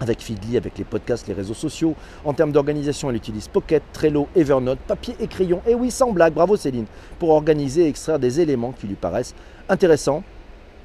avec 0.00 0.20
Feedly, 0.20 0.56
avec 0.56 0.76
les 0.78 0.84
podcasts, 0.84 1.28
les 1.28 1.34
réseaux 1.34 1.54
sociaux. 1.54 1.94
En 2.24 2.32
termes 2.32 2.50
d'organisation, 2.50 3.08
elle 3.10 3.16
utilise 3.16 3.46
Pocket, 3.46 3.84
Trello, 3.92 4.26
Evernote, 4.34 4.80
papier 4.80 5.14
et 5.20 5.28
crayon. 5.28 5.62
Et 5.64 5.76
oui, 5.76 5.92
sans 5.92 6.10
blague, 6.10 6.34
bravo 6.34 6.56
Céline, 6.56 6.86
pour 7.20 7.30
organiser 7.30 7.84
et 7.84 7.88
extraire 7.88 8.18
des 8.18 8.40
éléments 8.40 8.72
qui 8.72 8.88
lui 8.88 8.96
paraissent 8.96 9.34
intéressants. 9.68 10.24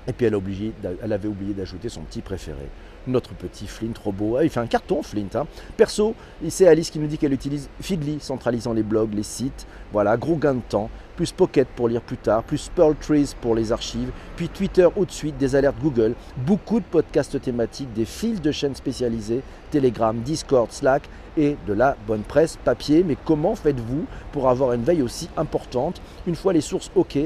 Et 0.07 0.13
puis 0.13 0.25
elle, 0.25 1.13
avait 1.13 1.27
oublié 1.27 1.53
d'ajouter 1.53 1.89
son 1.89 2.01
petit 2.01 2.21
préféré, 2.21 2.69
notre 3.07 3.33
petit 3.33 3.67
Flint 3.67 3.91
robot. 4.01 4.37
Ah, 4.37 4.43
il 4.45 4.49
fait 4.49 4.61
un 4.61 4.67
carton 4.67 5.03
Flint. 5.03 5.27
Hein. 5.35 5.45
Perso, 5.75 6.15
c'est 6.47 6.67
Alice 6.67 6.89
qui 6.89 6.99
nous 6.99 7.07
dit 7.07 7.17
qu'elle 7.17 7.33
utilise 7.33 7.69
Feedly, 7.81 8.19
centralisant 8.21 8.71
les 8.71 8.83
blogs, 8.83 9.13
les 9.13 9.23
sites. 9.23 9.67
Voilà, 9.91 10.15
gros 10.15 10.37
gain 10.37 10.55
de 10.55 10.61
temps. 10.61 10.89
Plus 11.17 11.31
Pocket 11.31 11.67
pour 11.67 11.89
lire 11.89 12.01
plus 12.01 12.17
tard, 12.17 12.43
plus 12.43 12.69
Pearl 12.73 12.95
Trees 12.95 13.33
pour 13.41 13.55
les 13.55 13.71
archives, 13.71 14.11
puis 14.35 14.49
Twitter 14.49 14.87
ou 14.95 15.03
de 15.03 15.09
suite, 15.09 15.35
des 15.37 15.55
alertes 15.55 15.79
Google, 15.81 16.13
beaucoup 16.45 16.79
de 16.79 16.85
podcasts 16.85 17.41
thématiques, 17.41 17.91
des 17.93 18.05
fils 18.05 18.39
de 18.39 18.51
chaînes 18.51 18.75
spécialisées, 18.75 19.41
Telegram, 19.71 20.15
Discord, 20.15 20.71
Slack 20.71 21.09
et 21.35 21.57
de 21.65 21.73
la 21.73 21.97
bonne 22.05 22.21
presse 22.21 22.57
papier. 22.63 23.03
Mais 23.03 23.17
comment 23.25 23.55
faites-vous 23.55 24.05
pour 24.31 24.47
avoir 24.47 24.73
une 24.73 24.83
veille 24.83 25.01
aussi 25.01 25.27
importante? 25.37 26.01
Une 26.27 26.35
fois 26.35 26.53
les 26.53 26.61
sources 26.61 26.91
OK, 26.95 27.17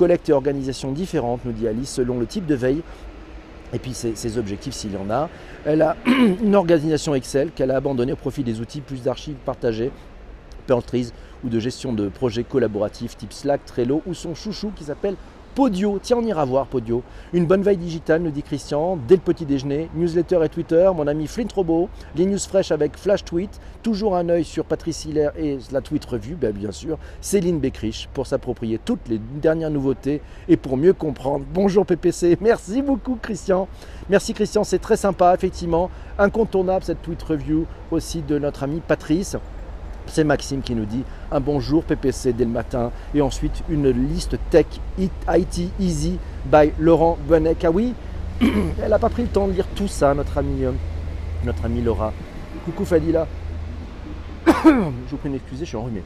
collecte 0.00 0.30
et 0.30 0.32
organisation 0.32 0.92
différentes, 0.92 1.44
nous 1.44 1.52
dit 1.52 1.68
Alice, 1.68 1.90
selon 1.90 2.18
le 2.18 2.24
type 2.24 2.46
de 2.46 2.54
veille 2.54 2.80
et 3.74 3.78
puis 3.78 3.92
ses, 3.92 4.38
objectifs 4.38 4.72
s'il 4.72 4.94
y 4.94 4.96
en 4.96 5.10
a. 5.10 5.28
Elle 5.66 5.82
a 5.82 5.94
une 6.06 6.54
organisation 6.56 7.14
Excel 7.14 7.50
qu'elle 7.54 7.70
a 7.70 7.76
abandonnée 7.76 8.14
au 8.14 8.16
profit 8.16 8.42
des 8.42 8.62
outils 8.62 8.80
plus 8.80 9.02
d'archives 9.02 9.36
partagées, 9.44 9.92
Trees 10.86 11.10
ou 11.44 11.50
de 11.50 11.58
gestion 11.58 11.92
de 11.92 12.08
projets 12.08 12.44
collaboratifs 12.44 13.16
type 13.16 13.32
Slack, 13.32 13.66
Trello 13.66 14.02
ou 14.06 14.14
son 14.14 14.34
chouchou 14.34 14.72
qui 14.74 14.84
s'appelle 14.84 15.16
Podio, 15.52 15.98
tiens 16.00 16.18
on 16.18 16.22
ira 16.24 16.44
voir 16.44 16.66
Podio. 16.66 17.02
Une 17.32 17.44
bonne 17.44 17.62
veille 17.62 17.76
digitale, 17.76 18.22
nous 18.22 18.30
dit 18.30 18.44
Christian, 18.44 18.96
dès 19.08 19.16
le 19.16 19.20
petit 19.20 19.44
déjeuner, 19.44 19.90
newsletter 19.96 20.38
et 20.44 20.48
Twitter, 20.48 20.88
mon 20.94 21.08
ami 21.08 21.26
Flint 21.26 21.48
Robot, 21.52 21.88
les 22.14 22.24
news 22.24 22.38
fraîches 22.38 22.70
avec 22.70 22.96
Flash 22.96 23.24
Tweet, 23.24 23.60
toujours 23.82 24.16
un 24.16 24.28
œil 24.28 24.44
sur 24.44 24.64
Patrice 24.64 25.04
Hiller 25.04 25.30
et 25.36 25.58
la 25.72 25.80
Tweet 25.80 26.04
Revue, 26.04 26.36
ben, 26.36 26.52
bien 26.52 26.70
sûr, 26.70 26.98
Céline 27.20 27.58
Beckrich 27.58 28.08
pour 28.14 28.28
s'approprier 28.28 28.78
toutes 28.78 29.08
les 29.08 29.18
dernières 29.18 29.70
nouveautés 29.70 30.22
et 30.48 30.56
pour 30.56 30.76
mieux 30.76 30.92
comprendre. 30.92 31.44
Bonjour 31.52 31.84
PPC, 31.84 32.38
merci 32.40 32.80
beaucoup 32.80 33.18
Christian. 33.20 33.66
Merci 34.08 34.34
Christian, 34.34 34.62
c'est 34.62 34.78
très 34.78 34.96
sympa, 34.96 35.34
effectivement, 35.34 35.90
incontournable 36.16 36.84
cette 36.84 37.02
Tweet 37.02 37.22
Review 37.24 37.66
aussi 37.90 38.22
de 38.22 38.38
notre 38.38 38.62
ami 38.62 38.80
Patrice. 38.86 39.36
C'est 40.06 40.24
Maxime 40.24 40.62
qui 40.62 40.74
nous 40.74 40.84
dit 40.84 41.04
un 41.30 41.40
bonjour 41.40 41.84
PPC 41.84 42.32
dès 42.32 42.44
le 42.44 42.50
matin 42.50 42.90
et 43.14 43.22
ensuite 43.22 43.62
une 43.68 43.90
liste 43.90 44.36
tech 44.50 44.66
IT 44.98 45.72
Easy 45.78 46.18
by 46.46 46.72
Laurent 46.78 47.16
Benek. 47.28 47.64
Ah 47.64 47.70
oui, 47.70 47.94
elle 48.40 48.90
n'a 48.90 48.98
pas 48.98 49.08
pris 49.08 49.22
le 49.22 49.28
temps 49.28 49.46
de 49.46 49.52
lire 49.52 49.66
tout 49.76 49.88
ça, 49.88 50.14
notre 50.14 50.38
amie, 50.38 50.64
euh, 50.64 50.72
notre 51.44 51.64
amie 51.64 51.82
Laura. 51.82 52.12
Coucou 52.64 52.84
Fadila. 52.84 53.26
je 54.46 55.10
vous 55.10 55.16
prie 55.16 55.30
d'excuser, 55.30 55.64
je 55.64 55.68
suis 55.68 55.76
enrhumé. 55.76 56.02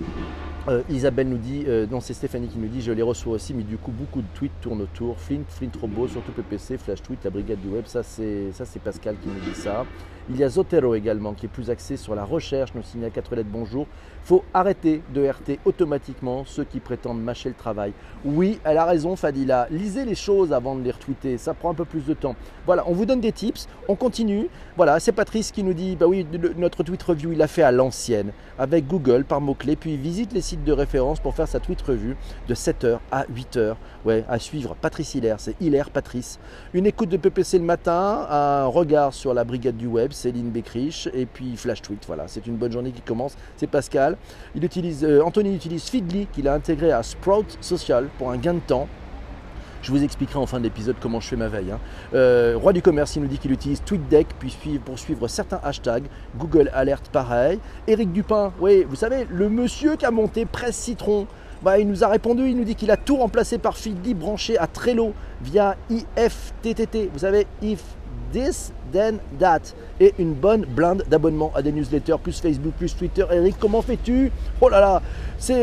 Euh, 0.66 0.82
Isabelle 0.88 1.28
nous 1.28 1.36
dit, 1.36 1.64
euh, 1.68 1.86
non 1.90 2.00
c'est 2.00 2.14
Stéphanie 2.14 2.48
qui 2.48 2.56
nous 2.56 2.68
dit, 2.68 2.80
je 2.80 2.90
les 2.90 3.02
reçois 3.02 3.34
aussi, 3.34 3.52
mais 3.52 3.64
du 3.64 3.76
coup 3.76 3.90
beaucoup 3.90 4.22
de 4.22 4.26
tweets 4.34 4.60
tournent 4.62 4.80
autour. 4.80 5.20
Flint, 5.20 5.42
Flint 5.46 5.68
Robot, 5.78 6.08
surtout 6.08 6.32
PPC, 6.32 6.78
Flash 6.78 7.02
Tweet, 7.02 7.22
la 7.22 7.28
brigade 7.28 7.60
du 7.60 7.68
web, 7.68 7.84
ça 7.84 8.02
c'est 8.02 8.50
Pascal 8.82 9.16
qui 9.22 9.28
nous 9.28 9.40
dit 9.40 9.54
ça. 9.54 9.84
Il 10.30 10.38
y 10.38 10.42
a 10.42 10.48
Zotero 10.48 10.94
également 10.94 11.34
qui 11.34 11.44
est 11.44 11.50
plus 11.50 11.68
axé 11.68 11.98
sur 11.98 12.14
la 12.14 12.24
recherche, 12.24 12.70
nous 12.74 12.82
signale 12.82 13.10
4 13.10 13.36
lettres 13.36 13.50
bonjour. 13.52 13.86
Faut 14.22 14.42
arrêter 14.54 15.02
de 15.12 15.28
RT 15.28 15.58
automatiquement 15.66 16.46
ceux 16.46 16.64
qui 16.64 16.80
prétendent 16.80 17.22
mâcher 17.22 17.50
le 17.50 17.54
travail. 17.54 17.92
Oui, 18.24 18.58
elle 18.64 18.78
a 18.78 18.86
raison 18.86 19.16
Fadila, 19.16 19.68
lisez 19.70 20.06
les 20.06 20.14
choses 20.14 20.54
avant 20.54 20.76
de 20.76 20.82
les 20.82 20.92
retweeter, 20.92 21.36
ça 21.36 21.52
prend 21.52 21.72
un 21.72 21.74
peu 21.74 21.84
plus 21.84 22.06
de 22.06 22.14
temps. 22.14 22.36
Voilà, 22.64 22.84
on 22.86 22.94
vous 22.94 23.04
donne 23.04 23.20
des 23.20 23.32
tips, 23.32 23.68
on 23.86 23.96
continue. 23.96 24.48
Voilà, 24.78 24.98
c'est 24.98 25.12
Patrice 25.12 25.52
qui 25.52 25.62
nous 25.62 25.74
dit, 25.74 25.94
bah 25.94 26.06
oui, 26.06 26.26
notre 26.56 26.82
tweet 26.84 27.02
review, 27.02 27.32
il 27.32 27.38
l'a 27.38 27.46
fait 27.46 27.62
à 27.62 27.70
l'ancienne, 27.70 28.32
avec 28.58 28.86
Google 28.86 29.24
par 29.24 29.42
mots-clés, 29.42 29.76
puis 29.76 29.98
visite 29.98 30.32
les 30.32 30.40
sites 30.40 30.53
de 30.62 30.72
référence 30.72 31.20
pour 31.20 31.34
faire 31.34 31.48
sa 31.48 31.58
tweet 31.58 31.80
revue 31.82 32.16
de 32.48 32.54
7h 32.54 32.98
à 33.10 33.24
8h. 33.24 33.74
Ouais, 34.04 34.24
à 34.28 34.38
suivre 34.38 34.76
Patrice 34.80 35.14
Hilaire, 35.14 35.36
c'est 35.38 35.56
Hilaire 35.60 35.90
Patrice. 35.90 36.38
Une 36.74 36.86
écoute 36.86 37.08
de 37.08 37.16
PPC 37.16 37.58
le 37.58 37.64
matin, 37.64 38.26
un 38.28 38.66
regard 38.66 39.14
sur 39.14 39.34
la 39.34 39.44
brigade 39.44 39.76
du 39.76 39.86
web, 39.86 40.12
Céline 40.12 40.50
Beckrich, 40.50 41.08
et 41.12 41.26
puis 41.26 41.56
Flash 41.56 41.82
Tweet. 41.82 42.04
Voilà, 42.06 42.28
c'est 42.28 42.46
une 42.46 42.56
bonne 42.56 42.72
journée 42.72 42.92
qui 42.92 43.02
commence. 43.02 43.36
C'est 43.56 43.66
Pascal. 43.66 44.16
Il 44.54 44.64
utilise, 44.64 45.04
euh, 45.04 45.22
Anthony 45.22 45.54
utilise 45.54 45.84
Feedly, 45.84 46.26
qu'il 46.26 46.46
a 46.46 46.54
intégré 46.54 46.92
à 46.92 47.02
Sprout 47.02 47.56
Social 47.60 48.08
pour 48.18 48.30
un 48.30 48.36
gain 48.36 48.54
de 48.54 48.60
temps. 48.60 48.88
Je 49.84 49.90
vous 49.90 50.02
expliquerai 50.02 50.38
en 50.38 50.46
fin 50.46 50.60
d'épisode 50.60 50.96
comment 50.98 51.20
je 51.20 51.28
fais 51.28 51.36
ma 51.36 51.48
veille. 51.48 51.70
Hein. 51.70 51.78
Euh, 52.14 52.54
Roi 52.56 52.72
du 52.72 52.80
commerce, 52.80 53.16
il 53.16 53.22
nous 53.22 53.28
dit 53.28 53.36
qu'il 53.36 53.52
utilise 53.52 53.82
TweetDeck 53.84 54.28
pour 54.82 54.98
suivre 54.98 55.28
certains 55.28 55.60
hashtags. 55.62 56.06
Google 56.38 56.70
Alert, 56.72 57.02
pareil. 57.12 57.60
Éric 57.86 58.10
Dupin, 58.10 58.50
oui, 58.60 58.86
vous 58.88 58.96
savez, 58.96 59.26
le 59.30 59.50
monsieur 59.50 59.96
qui 59.96 60.06
a 60.06 60.10
monté 60.10 60.46
Presse 60.46 60.76
Citron. 60.76 61.26
Bah, 61.62 61.78
il 61.78 61.86
nous 61.86 62.02
a 62.02 62.08
répondu, 62.08 62.48
il 62.48 62.56
nous 62.56 62.64
dit 62.64 62.76
qu'il 62.76 62.90
a 62.90 62.96
tout 62.96 63.16
remplacé 63.16 63.58
par 63.58 63.76
Feedly 63.76 64.14
branché 64.14 64.56
à 64.56 64.66
Trello 64.66 65.12
via 65.42 65.76
IFTTT. 65.90 67.10
Vous 67.12 67.18
savez, 67.18 67.46
if 67.60 67.82
this, 68.34 68.72
then 68.92 69.18
that. 69.38 69.60
Et 70.00 70.12
une 70.18 70.34
bonne 70.34 70.66
blinde 70.66 71.04
d'abonnements 71.08 71.52
à 71.54 71.62
des 71.62 71.72
newsletters, 71.72 72.16
plus 72.22 72.40
Facebook, 72.40 72.74
plus 72.76 72.94
Twitter. 72.94 73.24
Eric, 73.30 73.56
comment 73.58 73.80
fais-tu? 73.80 74.30
Oh 74.60 74.68
là 74.68 74.80
là 74.80 75.02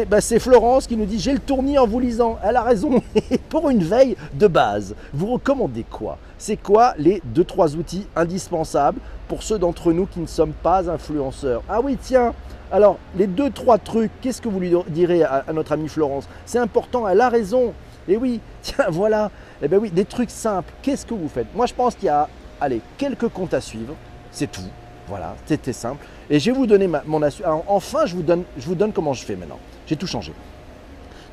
bah, 0.07 0.21
C'est 0.21 0.39
Florence 0.39 0.87
qui 0.87 0.95
nous 0.95 1.05
dit 1.05 1.19
J'ai 1.19 1.33
le 1.33 1.39
tournis 1.39 1.77
en 1.77 1.85
vous 1.85 1.99
lisant. 1.99 2.39
Elle 2.43 2.55
a 2.55 2.63
raison. 2.63 3.01
Pour 3.49 3.69
une 3.69 3.83
veille 3.83 4.15
de 4.33 4.47
base, 4.47 4.95
vous 5.13 5.27
recommandez 5.27 5.83
quoi? 5.83 6.17
C'est 6.37 6.57
quoi 6.57 6.93
les 6.97 7.21
2-3 7.35 7.75
outils 7.75 8.07
indispensables 8.15 8.99
pour 9.27 9.43
ceux 9.43 9.59
d'entre 9.59 9.93
nous 9.93 10.07
qui 10.07 10.19
ne 10.19 10.25
sommes 10.25 10.53
pas 10.53 10.89
influenceurs? 10.89 11.61
Ah 11.69 11.81
oui, 11.81 11.97
tiens 12.01 12.33
alors, 12.73 12.99
les 13.17 13.27
2-3 13.27 13.79
trucs, 13.83 14.11
qu'est-ce 14.21 14.41
que 14.41 14.47
vous 14.47 14.61
lui 14.61 14.71
direz 14.87 15.23
à, 15.23 15.43
à 15.45 15.51
notre 15.51 15.73
amie 15.73 15.89
Florence? 15.89 16.29
C'est 16.45 16.57
important, 16.57 17.05
elle 17.05 17.19
a 17.19 17.27
raison. 17.27 17.73
Et 18.07 18.15
oui, 18.15 18.39
tiens, 18.61 18.85
voilà. 18.89 19.29
Eh 19.61 19.67
bien 19.67 19.77
oui, 19.77 19.91
des 19.91 20.05
trucs 20.05 20.29
simples. 20.29 20.71
Qu'est-ce 20.81 21.05
que 21.05 21.13
vous 21.13 21.27
faites? 21.27 21.47
Moi, 21.53 21.65
je 21.65 21.73
pense 21.73 21.95
qu'il 21.95 22.05
y 22.05 22.09
a 22.09 22.29
allez, 22.61 22.81
quelques 22.97 23.27
comptes 23.27 23.53
à 23.53 23.59
suivre, 23.59 23.95
c'est 24.31 24.49
tout. 24.49 24.61
Voilà, 25.07 25.35
c'était 25.45 25.73
simple. 25.73 26.05
Et 26.29 26.39
je 26.39 26.51
vais 26.51 26.57
vous 26.57 26.67
donner 26.67 26.87
mon 27.05 27.21
assurance. 27.21 27.63
Enfin, 27.67 28.05
je 28.05 28.15
vous, 28.15 28.21
donne, 28.21 28.43
je 28.57 28.65
vous 28.65 28.75
donne 28.75 28.93
comment 28.93 29.13
je 29.13 29.25
fais 29.25 29.35
maintenant. 29.35 29.59
J'ai 29.87 29.97
tout 29.97 30.07
changé. 30.07 30.31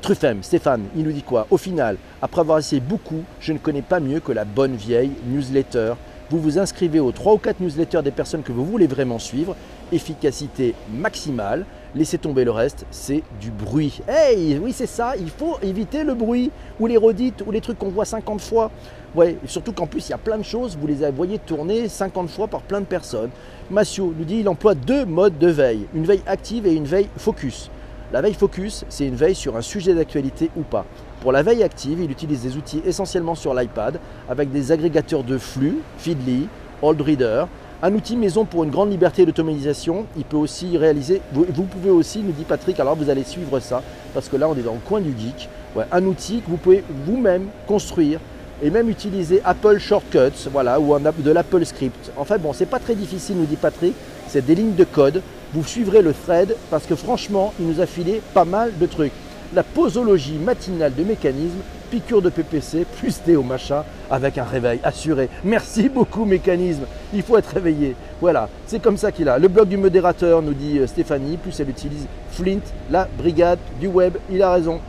Truffem, 0.01 0.43
Stéphane, 0.43 0.85
il 0.95 1.03
nous 1.03 1.11
dit 1.11 1.23
quoi? 1.23 1.47
Au 1.49 1.57
final, 1.57 1.97
après 2.21 2.41
avoir 2.41 2.57
essayé 2.57 2.81
beaucoup, 2.81 3.23
je 3.39 3.53
ne 3.53 3.57
connais 3.57 3.81
pas 3.81 3.99
mieux 3.99 4.19
que 4.19 4.31
la 4.31 4.43
bonne 4.43 4.75
vieille 4.75 5.11
newsletter. 5.27 5.93
Vous 6.29 6.39
vous 6.39 6.59
inscrivez 6.59 6.99
aux 6.99 7.11
3 7.11 7.33
ou 7.33 7.37
4 7.37 7.59
newsletters 7.59 8.01
des 8.03 8.11
personnes 8.11 8.43
que 8.43 8.51
vous 8.51 8.65
voulez 8.65 8.87
vraiment 8.87 9.19
suivre. 9.19 9.55
Efficacité 9.91 10.75
maximale. 10.91 11.65
Laissez 11.95 12.19
tomber 12.19 12.45
le 12.45 12.51
reste, 12.51 12.85
c'est 12.91 13.23
du 13.41 13.49
bruit. 13.49 13.99
Hey, 14.07 14.59
oui, 14.61 14.73
c'est 14.73 14.85
ça, 14.85 15.15
il 15.17 15.31
faut 15.31 15.57
éviter 15.63 16.03
le 16.03 16.13
bruit, 16.13 16.51
ou 16.79 16.85
les 16.85 16.97
redites, 16.97 17.41
ou 17.47 17.51
les 17.51 17.61
trucs 17.61 17.79
qu'on 17.79 17.89
voit 17.89 18.05
50 18.05 18.41
fois. 18.41 18.69
Ouais, 19.15 19.37
surtout 19.45 19.71
qu'en 19.71 19.87
plus, 19.87 20.07
il 20.07 20.11
y 20.11 20.13
a 20.13 20.19
plein 20.19 20.37
de 20.37 20.43
choses, 20.43 20.77
vous 20.79 20.85
les 20.85 21.09
voyez 21.09 21.39
tourner 21.39 21.87
50 21.87 22.29
fois 22.29 22.47
par 22.47 22.61
plein 22.61 22.79
de 22.79 22.85
personnes. 22.85 23.31
Massio 23.71 24.13
nous 24.15 24.23
dit 24.23 24.41
il 24.41 24.49
emploie 24.49 24.75
deux 24.75 25.03
modes 25.05 25.39
de 25.39 25.47
veille, 25.47 25.87
une 25.95 26.05
veille 26.05 26.21
active 26.27 26.67
et 26.67 26.73
une 26.73 26.85
veille 26.85 27.09
focus. 27.17 27.71
La 28.13 28.21
veille 28.21 28.35
focus, 28.35 28.85
c'est 28.87 29.07
une 29.07 29.15
veille 29.15 29.33
sur 29.33 29.57
un 29.57 29.61
sujet 29.61 29.95
d'actualité 29.95 30.51
ou 30.55 30.61
pas. 30.61 30.85
Pour 31.21 31.31
la 31.31 31.41
veille 31.41 31.63
active, 31.63 31.99
il 32.01 32.11
utilise 32.11 32.43
des 32.43 32.55
outils 32.55 32.83
essentiellement 32.85 33.33
sur 33.33 33.55
l'iPad 33.55 33.99
avec 34.29 34.51
des 34.51 34.71
agrégateurs 34.71 35.23
de 35.23 35.39
flux, 35.39 35.79
Feedly, 35.97 36.47
OldReader, 36.83 37.45
un 37.81 37.93
outil 37.93 38.15
maison 38.15 38.45
pour 38.45 38.63
une 38.63 38.69
grande 38.69 38.91
liberté 38.91 39.25
d'automatisation. 39.25 40.05
Il 40.17 40.25
peut 40.25 40.37
aussi 40.37 40.77
réaliser, 40.77 41.21
vous, 41.33 41.63
pouvez 41.63 41.89
aussi, 41.89 42.19
nous 42.19 42.31
dit 42.31 42.43
Patrick, 42.43 42.79
alors 42.79 42.95
vous 42.95 43.09
allez 43.09 43.23
suivre 43.23 43.59
ça, 43.59 43.81
parce 44.13 44.29
que 44.29 44.37
là 44.37 44.47
on 44.47 44.55
est 44.55 44.63
dans 44.63 44.73
le 44.73 44.79
coin 44.79 45.01
du 45.01 45.15
geek, 45.17 45.49
un 45.91 46.03
outil 46.05 46.41
que 46.41 46.49
vous 46.49 46.57
pouvez 46.57 46.83
vous-même 47.05 47.47
construire 47.67 48.19
et 48.61 48.69
même 48.69 48.89
utiliser 48.89 49.41
Apple 49.45 49.79
Shortcuts, 49.79 50.49
voilà, 50.51 50.79
ou 50.79 50.97
de 50.99 51.31
l'Apple 51.31 51.65
Script. 51.65 52.11
En 52.17 52.25
fait, 52.25 52.39
bon, 52.39 52.53
c'est 52.53 52.65
pas 52.65 52.79
très 52.79 52.95
difficile, 52.95 53.37
nous 53.37 53.45
dit 53.45 53.55
Patrick, 53.55 53.93
c'est 54.27 54.45
des 54.45 54.55
lignes 54.55 54.75
de 54.75 54.83
code. 54.83 55.21
Vous 55.53 55.63
suivrez 55.63 56.01
le 56.01 56.13
thread 56.13 56.55
parce 56.69 56.85
que 56.85 56.95
franchement, 56.95 57.53
il 57.59 57.67
nous 57.67 57.81
a 57.81 57.85
filé 57.85 58.21
pas 58.33 58.45
mal 58.45 58.71
de 58.77 58.85
trucs. 58.85 59.13
La 59.55 59.63
posologie 59.63 60.37
matinale 60.37 60.93
de 60.93 61.03
mécanisme, 61.03 61.57
piqûre 61.89 62.21
de 62.21 62.29
PPC, 62.29 62.85
plus 62.99 63.19
Théo 63.23 63.41
Machin, 63.41 63.83
avec 64.11 64.37
un 64.37 64.43
réveil 64.43 64.79
assuré. 64.83 65.27
Merci 65.43 65.89
beaucoup, 65.89 66.25
mécanisme. 66.25 66.83
Il 67.13 67.23
faut 67.23 67.35
être 67.37 67.53
réveillé. 67.53 67.95
Voilà, 68.21 68.47
c'est 68.67 68.79
comme 68.79 68.97
ça 68.97 69.11
qu'il 69.11 69.27
a. 69.27 69.39
Le 69.39 69.47
blog 69.47 69.69
du 69.69 69.77
modérateur, 69.77 70.43
nous 70.43 70.53
dit 70.53 70.77
euh, 70.77 70.85
Stéphanie, 70.85 71.37
plus 71.37 71.59
elle 71.59 71.69
utilise 71.69 72.05
Flint, 72.31 72.59
la 72.91 73.07
brigade 73.17 73.59
du 73.79 73.87
web. 73.87 74.17
Il 74.29 74.43
a 74.43 74.53
raison. 74.53 74.79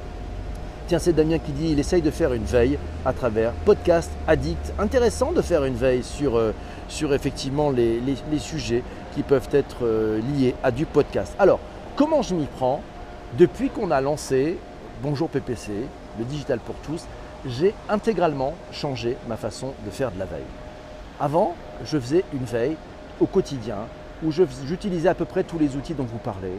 Tiens, 0.90 0.98
c'est 0.98 1.12
Damien 1.12 1.38
qui 1.38 1.52
dit 1.52 1.70
il 1.70 1.78
essaye 1.78 2.02
de 2.02 2.10
faire 2.10 2.32
une 2.32 2.42
veille 2.42 2.76
à 3.04 3.12
travers 3.12 3.52
podcast 3.64 4.10
addict. 4.26 4.72
Intéressant 4.76 5.30
de 5.30 5.40
faire 5.40 5.64
une 5.64 5.76
veille 5.76 6.02
sur, 6.02 6.36
euh, 6.36 6.52
effectivement 7.12 7.70
les, 7.70 8.02
sujets 8.40 8.82
qui 9.14 9.22
peuvent 9.22 9.48
être 9.52 9.84
euh, 9.84 10.20
liés 10.20 10.56
à 10.64 10.72
du 10.72 10.86
podcast. 10.86 11.32
Alors, 11.38 11.60
comment 11.94 12.22
je 12.22 12.34
m'y 12.34 12.46
prends? 12.46 12.82
Depuis 13.38 13.70
qu'on 13.70 13.92
a 13.92 14.00
lancé 14.00 14.58
Bonjour 15.00 15.28
PPC, 15.28 15.70
le 16.18 16.24
digital 16.24 16.58
pour 16.58 16.74
tous, 16.82 17.06
j'ai 17.46 17.72
intégralement 17.88 18.54
changé 18.72 19.16
ma 19.28 19.36
façon 19.36 19.74
de 19.86 19.90
faire 19.90 20.10
de 20.10 20.18
la 20.18 20.24
veille. 20.24 20.40
Avant, 21.20 21.54
je 21.84 22.00
faisais 22.00 22.24
une 22.32 22.46
veille 22.46 22.76
au 23.20 23.26
quotidien 23.26 23.86
où 24.24 24.32
j'utilisais 24.32 25.08
à 25.08 25.14
peu 25.14 25.24
près 25.24 25.44
tous 25.44 25.56
les 25.60 25.76
outils 25.76 25.94
dont 25.94 26.02
vous 26.02 26.18
parlez, 26.18 26.58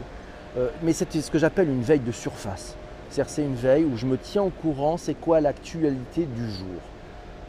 euh, 0.56 0.70
mais 0.82 0.94
c'était 0.94 1.20
ce 1.20 1.30
que 1.30 1.38
j'appelle 1.38 1.68
une 1.68 1.82
veille 1.82 2.00
de 2.00 2.12
surface. 2.12 2.76
C'est 3.14 3.42
une 3.42 3.54
veille 3.54 3.84
où 3.84 3.98
je 3.98 4.06
me 4.06 4.16
tiens 4.16 4.42
au 4.42 4.48
courant, 4.48 4.96
c'est 4.96 5.12
quoi 5.12 5.42
l'actualité 5.42 6.24
du 6.24 6.50
jour. 6.50 6.80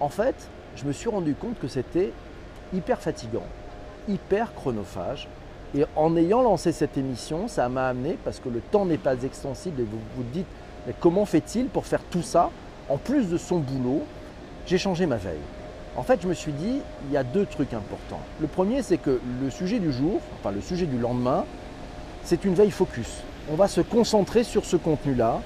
En 0.01 0.10
fait, 0.10 0.36
je 0.75 0.84
me 0.84 0.91
suis 0.91 1.08
rendu 1.08 1.36
compte 1.36 1.58
que 1.58 1.70
c'était 1.70 2.12
hyper 2.74 3.00
fatigant, 3.00 3.46
hyper 4.10 4.53
chronophage. 4.55 5.29
Et 5.74 5.86
en 5.96 6.17
ayant 6.17 6.41
lancé 6.41 6.74
cette 6.74 6.98
émission, 6.98 7.48
ça 7.48 7.70
m'a 7.70 7.88
amené, 7.88 8.17
parce 8.25 8.41
que 8.41 8.50
le 8.50 8.60
temps 8.60 8.86
n'est 8.86 8.98
pas 8.98 9.24
extensible, 9.24 9.79
et 9.79 9.86
vous 9.86 10.00
vous 10.17 10.24
dites, 10.34 10.46
mais 10.86 10.93
comment 11.00 11.25
fait-il 11.25 11.67
pour 11.67 11.86
faire 11.86 12.03
tout 12.12 12.24
ça 12.24 12.50
En 12.89 12.98
plus 12.98 13.29
de 13.29 13.38
son 13.38 13.60
boulot, 13.60 14.03
j'ai 14.65 14.77
changé 14.77 15.05
ma 15.05 15.15
veille. 15.15 15.39
En 15.96 16.03
fait, 16.03 16.22
je 16.22 16.27
me 16.27 16.34
suis 16.34 16.51
dit, 16.51 16.82
il 17.08 17.13
y 17.13 17.17
a 17.17 17.24
deux 17.24 17.46
trucs 17.46 17.74
importants. 17.74 18.20
Le 18.41 18.48
premier, 18.48 18.84
c'est 18.84 18.98
que 18.98 19.22
le 19.41 19.50
sujet 19.50 19.79
du 19.79 19.93
jour, 19.93 20.20
enfin 20.38 20.51
le 20.51 20.60
sujet 20.60 20.88
du 20.88 20.98
lendemain, 20.98 21.46
c'est 22.25 22.43
une 22.43 22.53
veille 22.53 22.72
focus. 22.72 23.22
On 23.50 23.55
va 23.55 23.70
se 23.70 23.79
concentrer 23.79 24.43
sur 24.43 24.65
ce 24.65 24.75
contenu-là 24.75 25.41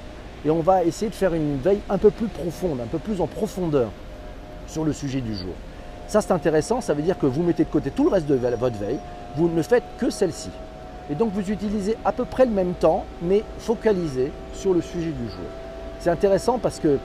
et 0.46 0.50
on 0.50 0.62
va 0.62 0.84
essayer 0.84 1.10
de 1.10 1.16
faire 1.16 1.34
une 1.34 1.58
veille 1.58 1.82
un 1.90 1.98
peu 1.98 2.12
plus 2.12 2.28
profonde, 2.28 2.80
un 2.82 2.88
peu 2.88 3.00
plus 3.00 3.22
en 3.22 3.28
profondeur 3.28 3.90
sur 4.68 4.84
le 4.84 4.94
sujet 4.94 5.22
du 5.22 5.36
jour. 5.36 5.54
Ça 6.08 6.22
c'est 6.22 6.32
intéressant, 6.32 6.82
ça 6.82 6.94
veut 6.94 7.02
dire 7.02 7.18
que 7.18 7.26
vous 7.26 7.44
mettez 7.44 7.64
de 7.64 7.70
côté 7.70 7.92
tout 7.92 8.06
le 8.06 8.12
reste 8.12 8.28
de 8.28 8.36
votre 8.36 8.78
veille, 8.78 9.00
vous 9.36 9.50
ne 9.50 9.62
faites 9.62 9.84
que 9.98 10.10
celle-ci. 10.10 10.50
Et 11.10 11.16
donc 11.16 11.32
vous 11.34 11.52
utilisez 11.52 11.98
à 12.06 12.12
peu 12.12 12.26
près 12.26 12.46
le 12.46 12.52
même 12.52 12.74
temps, 12.74 13.06
mais 13.22 13.44
focalisé 13.60 14.32
sur 14.54 14.74
le 14.74 14.82
sujet 14.82 15.12
du 15.12 15.30
jour. 15.30 15.46
C'est 16.00 16.10
intéressant 16.10 16.60
parce 16.60 16.80
que, 16.80 16.98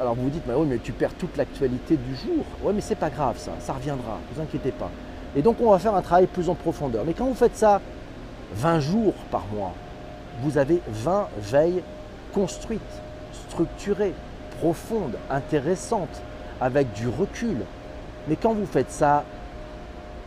alors 0.00 0.14
vous 0.14 0.24
vous 0.24 0.30
dites, 0.30 0.46
mais 0.46 0.54
oui, 0.54 0.66
mais 0.68 0.78
tu 0.78 0.92
perds 0.92 1.14
toute 1.14 1.36
l'actualité 1.36 1.96
du 1.96 2.14
jour. 2.14 2.44
Oui, 2.62 2.72
mais 2.74 2.80
c'est 2.80 2.96
pas 2.96 3.10
grave 3.10 3.36
ça, 3.38 3.52
ça 3.60 3.72
reviendra, 3.72 4.18
ne 4.30 4.34
vous 4.34 4.40
inquiétez 4.40 4.72
pas. 4.72 4.90
Et 5.36 5.42
donc 5.42 5.56
on 5.60 5.70
va 5.70 5.78
faire 5.78 5.94
un 5.94 6.02
travail 6.02 6.26
plus 6.26 6.48
en 6.48 6.54
profondeur. 6.54 7.04
Mais 7.06 7.14
quand 7.14 7.26
vous 7.26 7.34
faites 7.34 7.56
ça 7.56 7.80
20 8.54 8.80
jours 8.80 9.14
par 9.30 9.44
mois, 9.54 9.72
vous 10.42 10.58
avez 10.58 10.80
20 10.88 11.28
veilles 11.38 11.82
construites, 12.32 12.80
structurées, 13.48 14.14
profondes, 14.58 15.16
intéressantes, 15.30 16.22
avec 16.60 16.92
du 16.92 17.08
recul. 17.08 17.58
Mais 18.28 18.36
quand 18.36 18.54
vous 18.54 18.66
faites 18.66 18.90
ça 18.90 19.24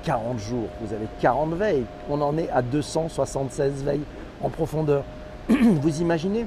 40 0.03 0.39
jours, 0.39 0.67
vous 0.81 0.93
avez 0.93 1.07
40 1.21 1.53
veilles. 1.53 1.85
On 2.09 2.21
en 2.21 2.37
est 2.37 2.49
à 2.49 2.61
276 2.61 3.83
veilles 3.83 4.03
en 4.41 4.49
profondeur. 4.49 5.03
vous 5.49 6.01
imaginez? 6.01 6.45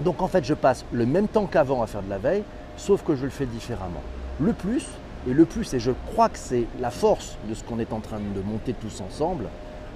Donc 0.00 0.20
en 0.20 0.28
fait, 0.28 0.44
je 0.44 0.54
passe 0.54 0.84
le 0.92 1.06
même 1.06 1.28
temps 1.28 1.46
qu'avant 1.46 1.82
à 1.82 1.86
faire 1.86 2.02
de 2.02 2.10
la 2.10 2.18
veille, 2.18 2.42
sauf 2.76 3.02
que 3.02 3.14
je 3.14 3.24
le 3.24 3.30
fais 3.30 3.46
différemment. 3.46 4.02
Le 4.40 4.52
plus, 4.52 4.86
et 5.28 5.32
le 5.32 5.44
plus, 5.44 5.72
et 5.74 5.80
je 5.80 5.92
crois 6.06 6.28
que 6.28 6.38
c'est 6.38 6.66
la 6.80 6.90
force 6.90 7.36
de 7.48 7.54
ce 7.54 7.62
qu'on 7.62 7.78
est 7.78 7.92
en 7.92 8.00
train 8.00 8.18
de 8.18 8.40
monter 8.40 8.72
tous 8.72 9.00
ensemble, 9.00 9.44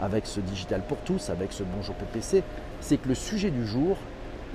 avec 0.00 0.26
ce 0.26 0.40
digital 0.40 0.82
pour 0.86 0.98
tous, 0.98 1.30
avec 1.30 1.52
ce 1.52 1.62
Bonjour 1.64 1.94
PPC, 1.94 2.42
c'est 2.80 2.98
que 2.98 3.08
le 3.08 3.14
sujet 3.14 3.50
du 3.50 3.66
jour, 3.66 3.96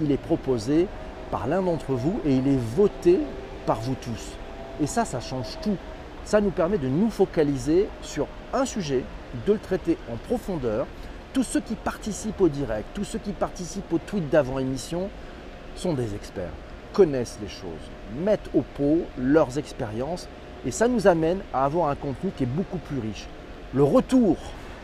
il 0.02 0.12
est 0.12 0.18
proposé 0.18 0.88
par 1.32 1.48
l'un 1.48 1.62
d'entre 1.62 1.94
vous 1.94 2.20
et 2.26 2.36
il 2.36 2.48
est 2.48 2.60
voté 2.76 3.20
par 3.66 3.80
vous 3.80 3.96
tous. 3.96 4.38
Et 4.82 4.88
ça, 4.88 5.06
ça 5.06 5.20
change 5.20 5.58
tout. 5.62 5.78
Ça 6.26 6.42
nous 6.42 6.52
permet 6.52 6.78
de 6.78 6.88
nous 6.88 7.10
focaliser 7.10 7.88
sur 8.02 8.28
un 8.54 8.66
sujet, 8.66 9.04
de 9.48 9.54
le 9.54 9.60
traiter 9.60 9.98
en 10.12 10.18
profondeur. 10.18 10.86
Tous 11.34 11.44
ceux 11.44 11.62
qui 11.62 11.76
participent 11.76 12.42
au 12.42 12.50
direct, 12.50 12.88
tous 12.94 13.06
ceux 13.06 13.20
qui 13.20 13.32
participent 13.32 13.92
au 13.94 13.98
tweet 13.98 14.30
d'avant-émission 14.30 15.10
sont 15.76 15.94
des 15.94 16.14
experts, 16.14 16.52
connaissent 16.94 17.40
les 17.42 17.48
choses, 17.48 17.90
mettent 18.24 18.50
au 18.54 18.62
pot 18.62 19.00
leurs 19.18 19.58
expériences 19.58 20.28
et 20.66 20.72
ça 20.72 20.88
nous 20.88 21.08
amène 21.08 21.40
à 21.54 21.64
avoir 21.64 21.90
un 21.90 21.96
contenu 21.96 22.32
qui 22.36 22.44
est 22.44 22.48
beaucoup 22.48 22.78
plus 22.78 23.00
riche. 23.00 23.28
Le 23.74 23.84
retour 23.84 24.36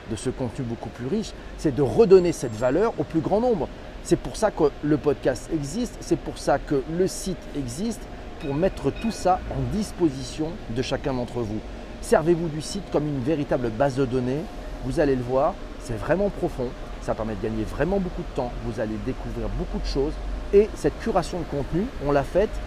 de 0.09 0.15
ce 0.15 0.29
contenu 0.29 0.63
beaucoup 0.63 0.89
plus 0.89 1.07
riche, 1.07 1.33
c'est 1.57 1.75
de 1.75 1.81
redonner 1.81 2.31
cette 2.31 2.55
valeur 2.55 2.93
au 2.97 3.03
plus 3.03 3.19
grand 3.19 3.41
nombre. 3.41 3.67
C'est 4.07 4.15
pour 4.15 4.37
ça 4.37 4.51
que 4.51 4.71
le 4.85 4.95
podcast 4.95 5.49
existe, 5.53 5.97
c'est 5.99 6.17
pour 6.17 6.37
ça 6.37 6.59
que 6.59 6.81
le 6.97 7.07
site 7.07 7.35
existe, 7.57 7.99
pour 8.39 8.55
mettre 8.55 8.89
tout 8.89 9.11
ça 9.11 9.41
en 9.51 9.75
disposition 9.75 10.47
de 10.69 10.81
chacun 10.81 11.13
d'entre 11.13 11.41
vous. 11.41 11.59
Servez-vous 11.99 12.47
du 12.47 12.61
site 12.61 12.89
comme 12.93 13.05
une 13.05 13.19
véritable 13.19 13.69
base 13.69 13.97
de 13.97 14.05
données. 14.05 14.39
Vous 14.85 15.01
allez 15.01 15.17
le 15.17 15.23
voir, 15.23 15.55
c'est 15.81 15.97
vraiment 15.97 16.29
profond. 16.29 16.69
Ça 17.01 17.15
permet 17.15 17.35
de 17.35 17.43
gagner 17.43 17.65
vraiment 17.65 17.99
beaucoup 17.99 18.21
de 18.21 18.33
temps. 18.33 18.53
Vous 18.63 18.79
allez 18.79 18.95
découvrir 19.05 19.49
beaucoup 19.49 19.79
de 19.79 19.85
choses. 19.85 20.13
Et 20.53 20.69
cette 20.75 20.97
curation 20.99 21.39
de 21.39 21.57
contenu, 21.57 21.83
on 22.05 22.13
l'a 22.13 22.23
faite 22.23 22.61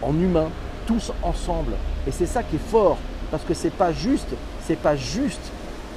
en 0.00 0.14
humain, 0.14 0.46
tous 0.86 1.10
ensemble. 1.24 1.72
Et 2.06 2.12
c'est 2.12 2.26
ça 2.26 2.44
qui 2.44 2.54
est 2.54 2.70
fort, 2.70 2.98
parce 3.32 3.42
que 3.42 3.54
c'est 3.54 3.74
pas 3.74 3.92
juste, 3.92 4.28
c'est 4.64 4.78
pas 4.78 4.94
juste. 4.94 5.50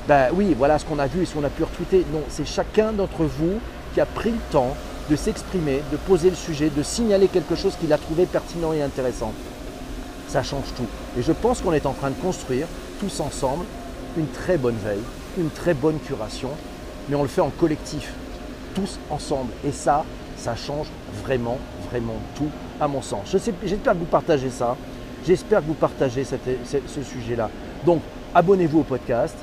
Ben 0.07 0.29
oui, 0.33 0.55
voilà 0.57 0.79
ce 0.79 0.85
qu'on 0.85 0.97
a 0.97 1.05
vu 1.05 1.21
et 1.21 1.25
ce 1.25 1.35
qu'on 1.35 1.43
a 1.43 1.49
pu 1.49 1.61
retweeter. 1.61 2.03
Non, 2.11 2.23
c'est 2.29 2.47
chacun 2.47 2.93
d'entre 2.93 3.25
vous 3.25 3.59
a 3.99 4.05
pris 4.05 4.31
le 4.31 4.39
temps 4.51 4.75
de 5.09 5.15
s'exprimer, 5.15 5.81
de 5.91 5.97
poser 5.97 6.29
le 6.29 6.35
sujet, 6.35 6.69
de 6.69 6.83
signaler 6.83 7.27
quelque 7.27 7.55
chose 7.55 7.75
qu'il 7.79 7.93
a 7.93 7.97
trouvé 7.97 8.25
pertinent 8.25 8.73
et 8.73 8.81
intéressant. 8.81 9.31
Ça 10.27 10.43
change 10.43 10.73
tout. 10.75 10.87
Et 11.17 11.21
je 11.21 11.31
pense 11.31 11.61
qu'on 11.61 11.73
est 11.73 11.85
en 11.85 11.93
train 11.93 12.09
de 12.09 12.21
construire, 12.21 12.67
tous 12.99 13.19
ensemble, 13.19 13.65
une 14.17 14.27
très 14.27 14.57
bonne 14.57 14.77
veille, 14.83 15.03
une 15.37 15.49
très 15.49 15.73
bonne 15.73 15.99
curation, 15.99 16.49
mais 17.07 17.15
on 17.15 17.21
le 17.21 17.29
fait 17.29 17.41
en 17.41 17.49
collectif, 17.49 18.11
tous 18.75 18.99
ensemble. 19.09 19.51
Et 19.65 19.71
ça, 19.71 20.03
ça 20.37 20.55
change 20.55 20.87
vraiment, 21.23 21.57
vraiment 21.89 22.17
tout, 22.35 22.49
à 22.81 22.87
mon 22.87 23.01
sens. 23.01 23.35
J'espère 23.63 23.93
que 23.93 23.99
vous 23.99 24.05
partagez 24.05 24.49
ça. 24.49 24.75
J'espère 25.25 25.61
que 25.61 25.65
vous 25.67 25.73
partagez 25.73 26.23
ce 26.23 27.03
sujet-là. 27.03 27.49
Donc, 27.85 28.01
abonnez-vous 28.35 28.79
au 28.79 28.83
podcast, 28.83 29.35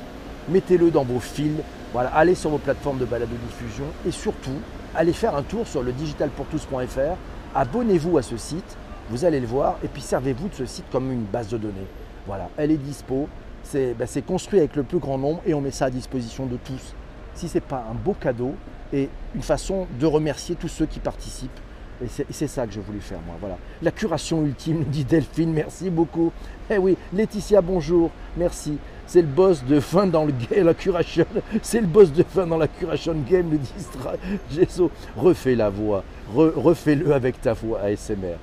mettez-le 0.49 0.91
dans 0.91 1.03
vos 1.03 1.19
fils, 1.19 1.51
allez 1.97 2.35
sur 2.35 2.49
vos 2.49 2.57
plateformes 2.57 2.97
de 2.97 3.05
balade 3.05 3.29
de 3.29 3.35
diffusion 3.35 3.85
et 4.05 4.11
surtout, 4.11 4.59
allez 4.95 5.13
faire 5.13 5.35
un 5.35 5.43
tour 5.43 5.67
sur 5.67 5.83
le 5.83 5.91
digitalpourtous.fr, 5.91 7.17
abonnez-vous 7.53 8.17
à 8.17 8.21
ce 8.21 8.37
site, 8.37 8.77
vous 9.09 9.25
allez 9.25 9.39
le 9.39 9.47
voir, 9.47 9.77
et 9.83 9.87
puis 9.87 10.01
servez-vous 10.01 10.49
de 10.49 10.55
ce 10.55 10.65
site 10.65 10.85
comme 10.91 11.11
une 11.11 11.23
base 11.23 11.49
de 11.49 11.57
données. 11.57 11.87
Voilà, 12.27 12.49
elle 12.57 12.71
est 12.71 12.77
dispo, 12.77 13.29
ben, 13.73 13.95
c'est 14.05 14.25
construit 14.25 14.59
avec 14.59 14.75
le 14.75 14.83
plus 14.83 14.99
grand 14.99 15.17
nombre 15.17 15.41
et 15.45 15.53
on 15.53 15.61
met 15.61 15.71
ça 15.71 15.85
à 15.85 15.89
disposition 15.89 16.45
de 16.45 16.57
tous. 16.57 16.93
Si 17.33 17.47
ce 17.47 17.55
n'est 17.55 17.61
pas 17.61 17.85
un 17.89 17.93
beau 17.93 18.13
cadeau 18.13 18.53
et 18.93 19.09
une 19.33 19.41
façon 19.41 19.87
de 19.99 20.05
remercier 20.05 20.55
tous 20.55 20.67
ceux 20.67 20.85
qui 20.85 20.99
participent. 20.99 21.59
Et 22.03 22.07
c'est 22.29 22.47
ça 22.47 22.65
que 22.67 22.73
je 22.73 22.79
voulais 22.79 22.99
faire, 22.99 23.19
moi. 23.25 23.35
Voilà. 23.39 23.57
La 23.81 23.91
curation 23.91 24.45
ultime, 24.45 24.83
dit 24.85 25.05
Delphine, 25.05 25.53
merci 25.53 25.89
beaucoup. 25.89 26.31
Eh 26.69 26.77
oui, 26.77 26.97
Laetitia, 27.13 27.61
bonjour, 27.61 28.11
merci. 28.35 28.77
C'est 29.07 29.21
le 29.21 29.27
boss 29.27 29.63
de 29.63 29.79
fin 29.79 30.07
dans 30.07 30.25
le 30.25 30.33
game, 30.33 30.65
la 30.65 30.73
curation. 30.73 31.25
C'est 31.61 31.79
le 31.79 31.87
boss 31.87 32.11
de 32.11 32.23
fin 32.23 32.47
dans 32.47 32.57
la 32.57 32.67
curation 32.67 33.15
game, 33.29 33.51
le 33.51 33.59
distra. 33.59 34.13
Gesso, 34.51 34.91
refais 35.15 35.55
la 35.55 35.69
voix. 35.69 36.03
refais-le 36.33 37.13
avec 37.13 37.39
ta 37.39 37.53
voix 37.53 37.81
ASMR. 37.81 38.37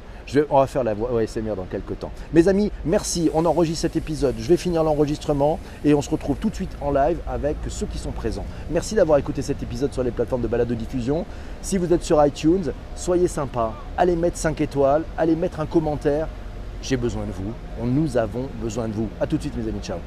On 0.51 0.59
va 0.59 0.67
faire 0.67 0.85
la 0.85 0.95
voix 0.95 1.21
ASMR 1.21 1.55
dans 1.57 1.65
quelques 1.65 1.99
temps. 1.99 2.11
Mes 2.33 2.49
amis, 2.49 2.71
merci. 2.85 3.31
On 3.35 3.45
enregistre 3.45 3.83
cet 3.83 3.97
épisode. 3.97 4.35
Je 4.39 4.49
vais 4.49 4.57
finir 4.57 4.85
l'enregistrement 4.85 5.59
et 5.85 5.95
on 5.95 6.03
se 6.03 6.11
retrouve 6.11 6.37
tout 6.37 6.51
de 6.51 6.55
suite 6.55 6.77
en 6.81 6.91
live 6.91 7.19
avec 7.29 7.57
ceux 7.69 7.87
qui 7.87 7.99
sont 7.99 8.13
présents. 8.13 8.45
Merci 8.71 8.95
d'avoir 8.95 9.19
écouté 9.19 9.43
cet 9.43 9.63
épisode 9.63 9.93
sur 9.93 10.03
les 10.03 10.11
plateformes 10.11 10.43
de 10.43 10.49
balade 10.49 10.69
de 10.69 10.75
diffusion. 10.75 11.25
Si 11.61 11.79
vous 11.79 11.93
êtes 11.93 12.05
sur 12.05 12.25
iTunes, 12.25 12.73
soyez 12.97 13.29
sympa. 13.29 13.73
Allez 13.97 14.17
mettre 14.17 14.37
5 14.37 14.61
étoiles. 14.61 15.05
Allez 15.19 15.37
mettre 15.37 15.61
un 15.61 15.67
commentaire. 15.67 16.29
J'ai 16.83 16.97
besoin 16.97 17.25
de 17.25 17.33
vous. 17.33 17.53
Nous 17.87 18.17
avons 18.17 18.49
besoin 18.61 18.89
de 18.89 18.93
vous. 18.93 19.09
A 19.21 19.27
tout 19.27 19.37
de 19.37 19.43
suite, 19.43 19.57
mes 19.57 19.69
amis. 19.69 19.81
Ciao. 19.83 19.99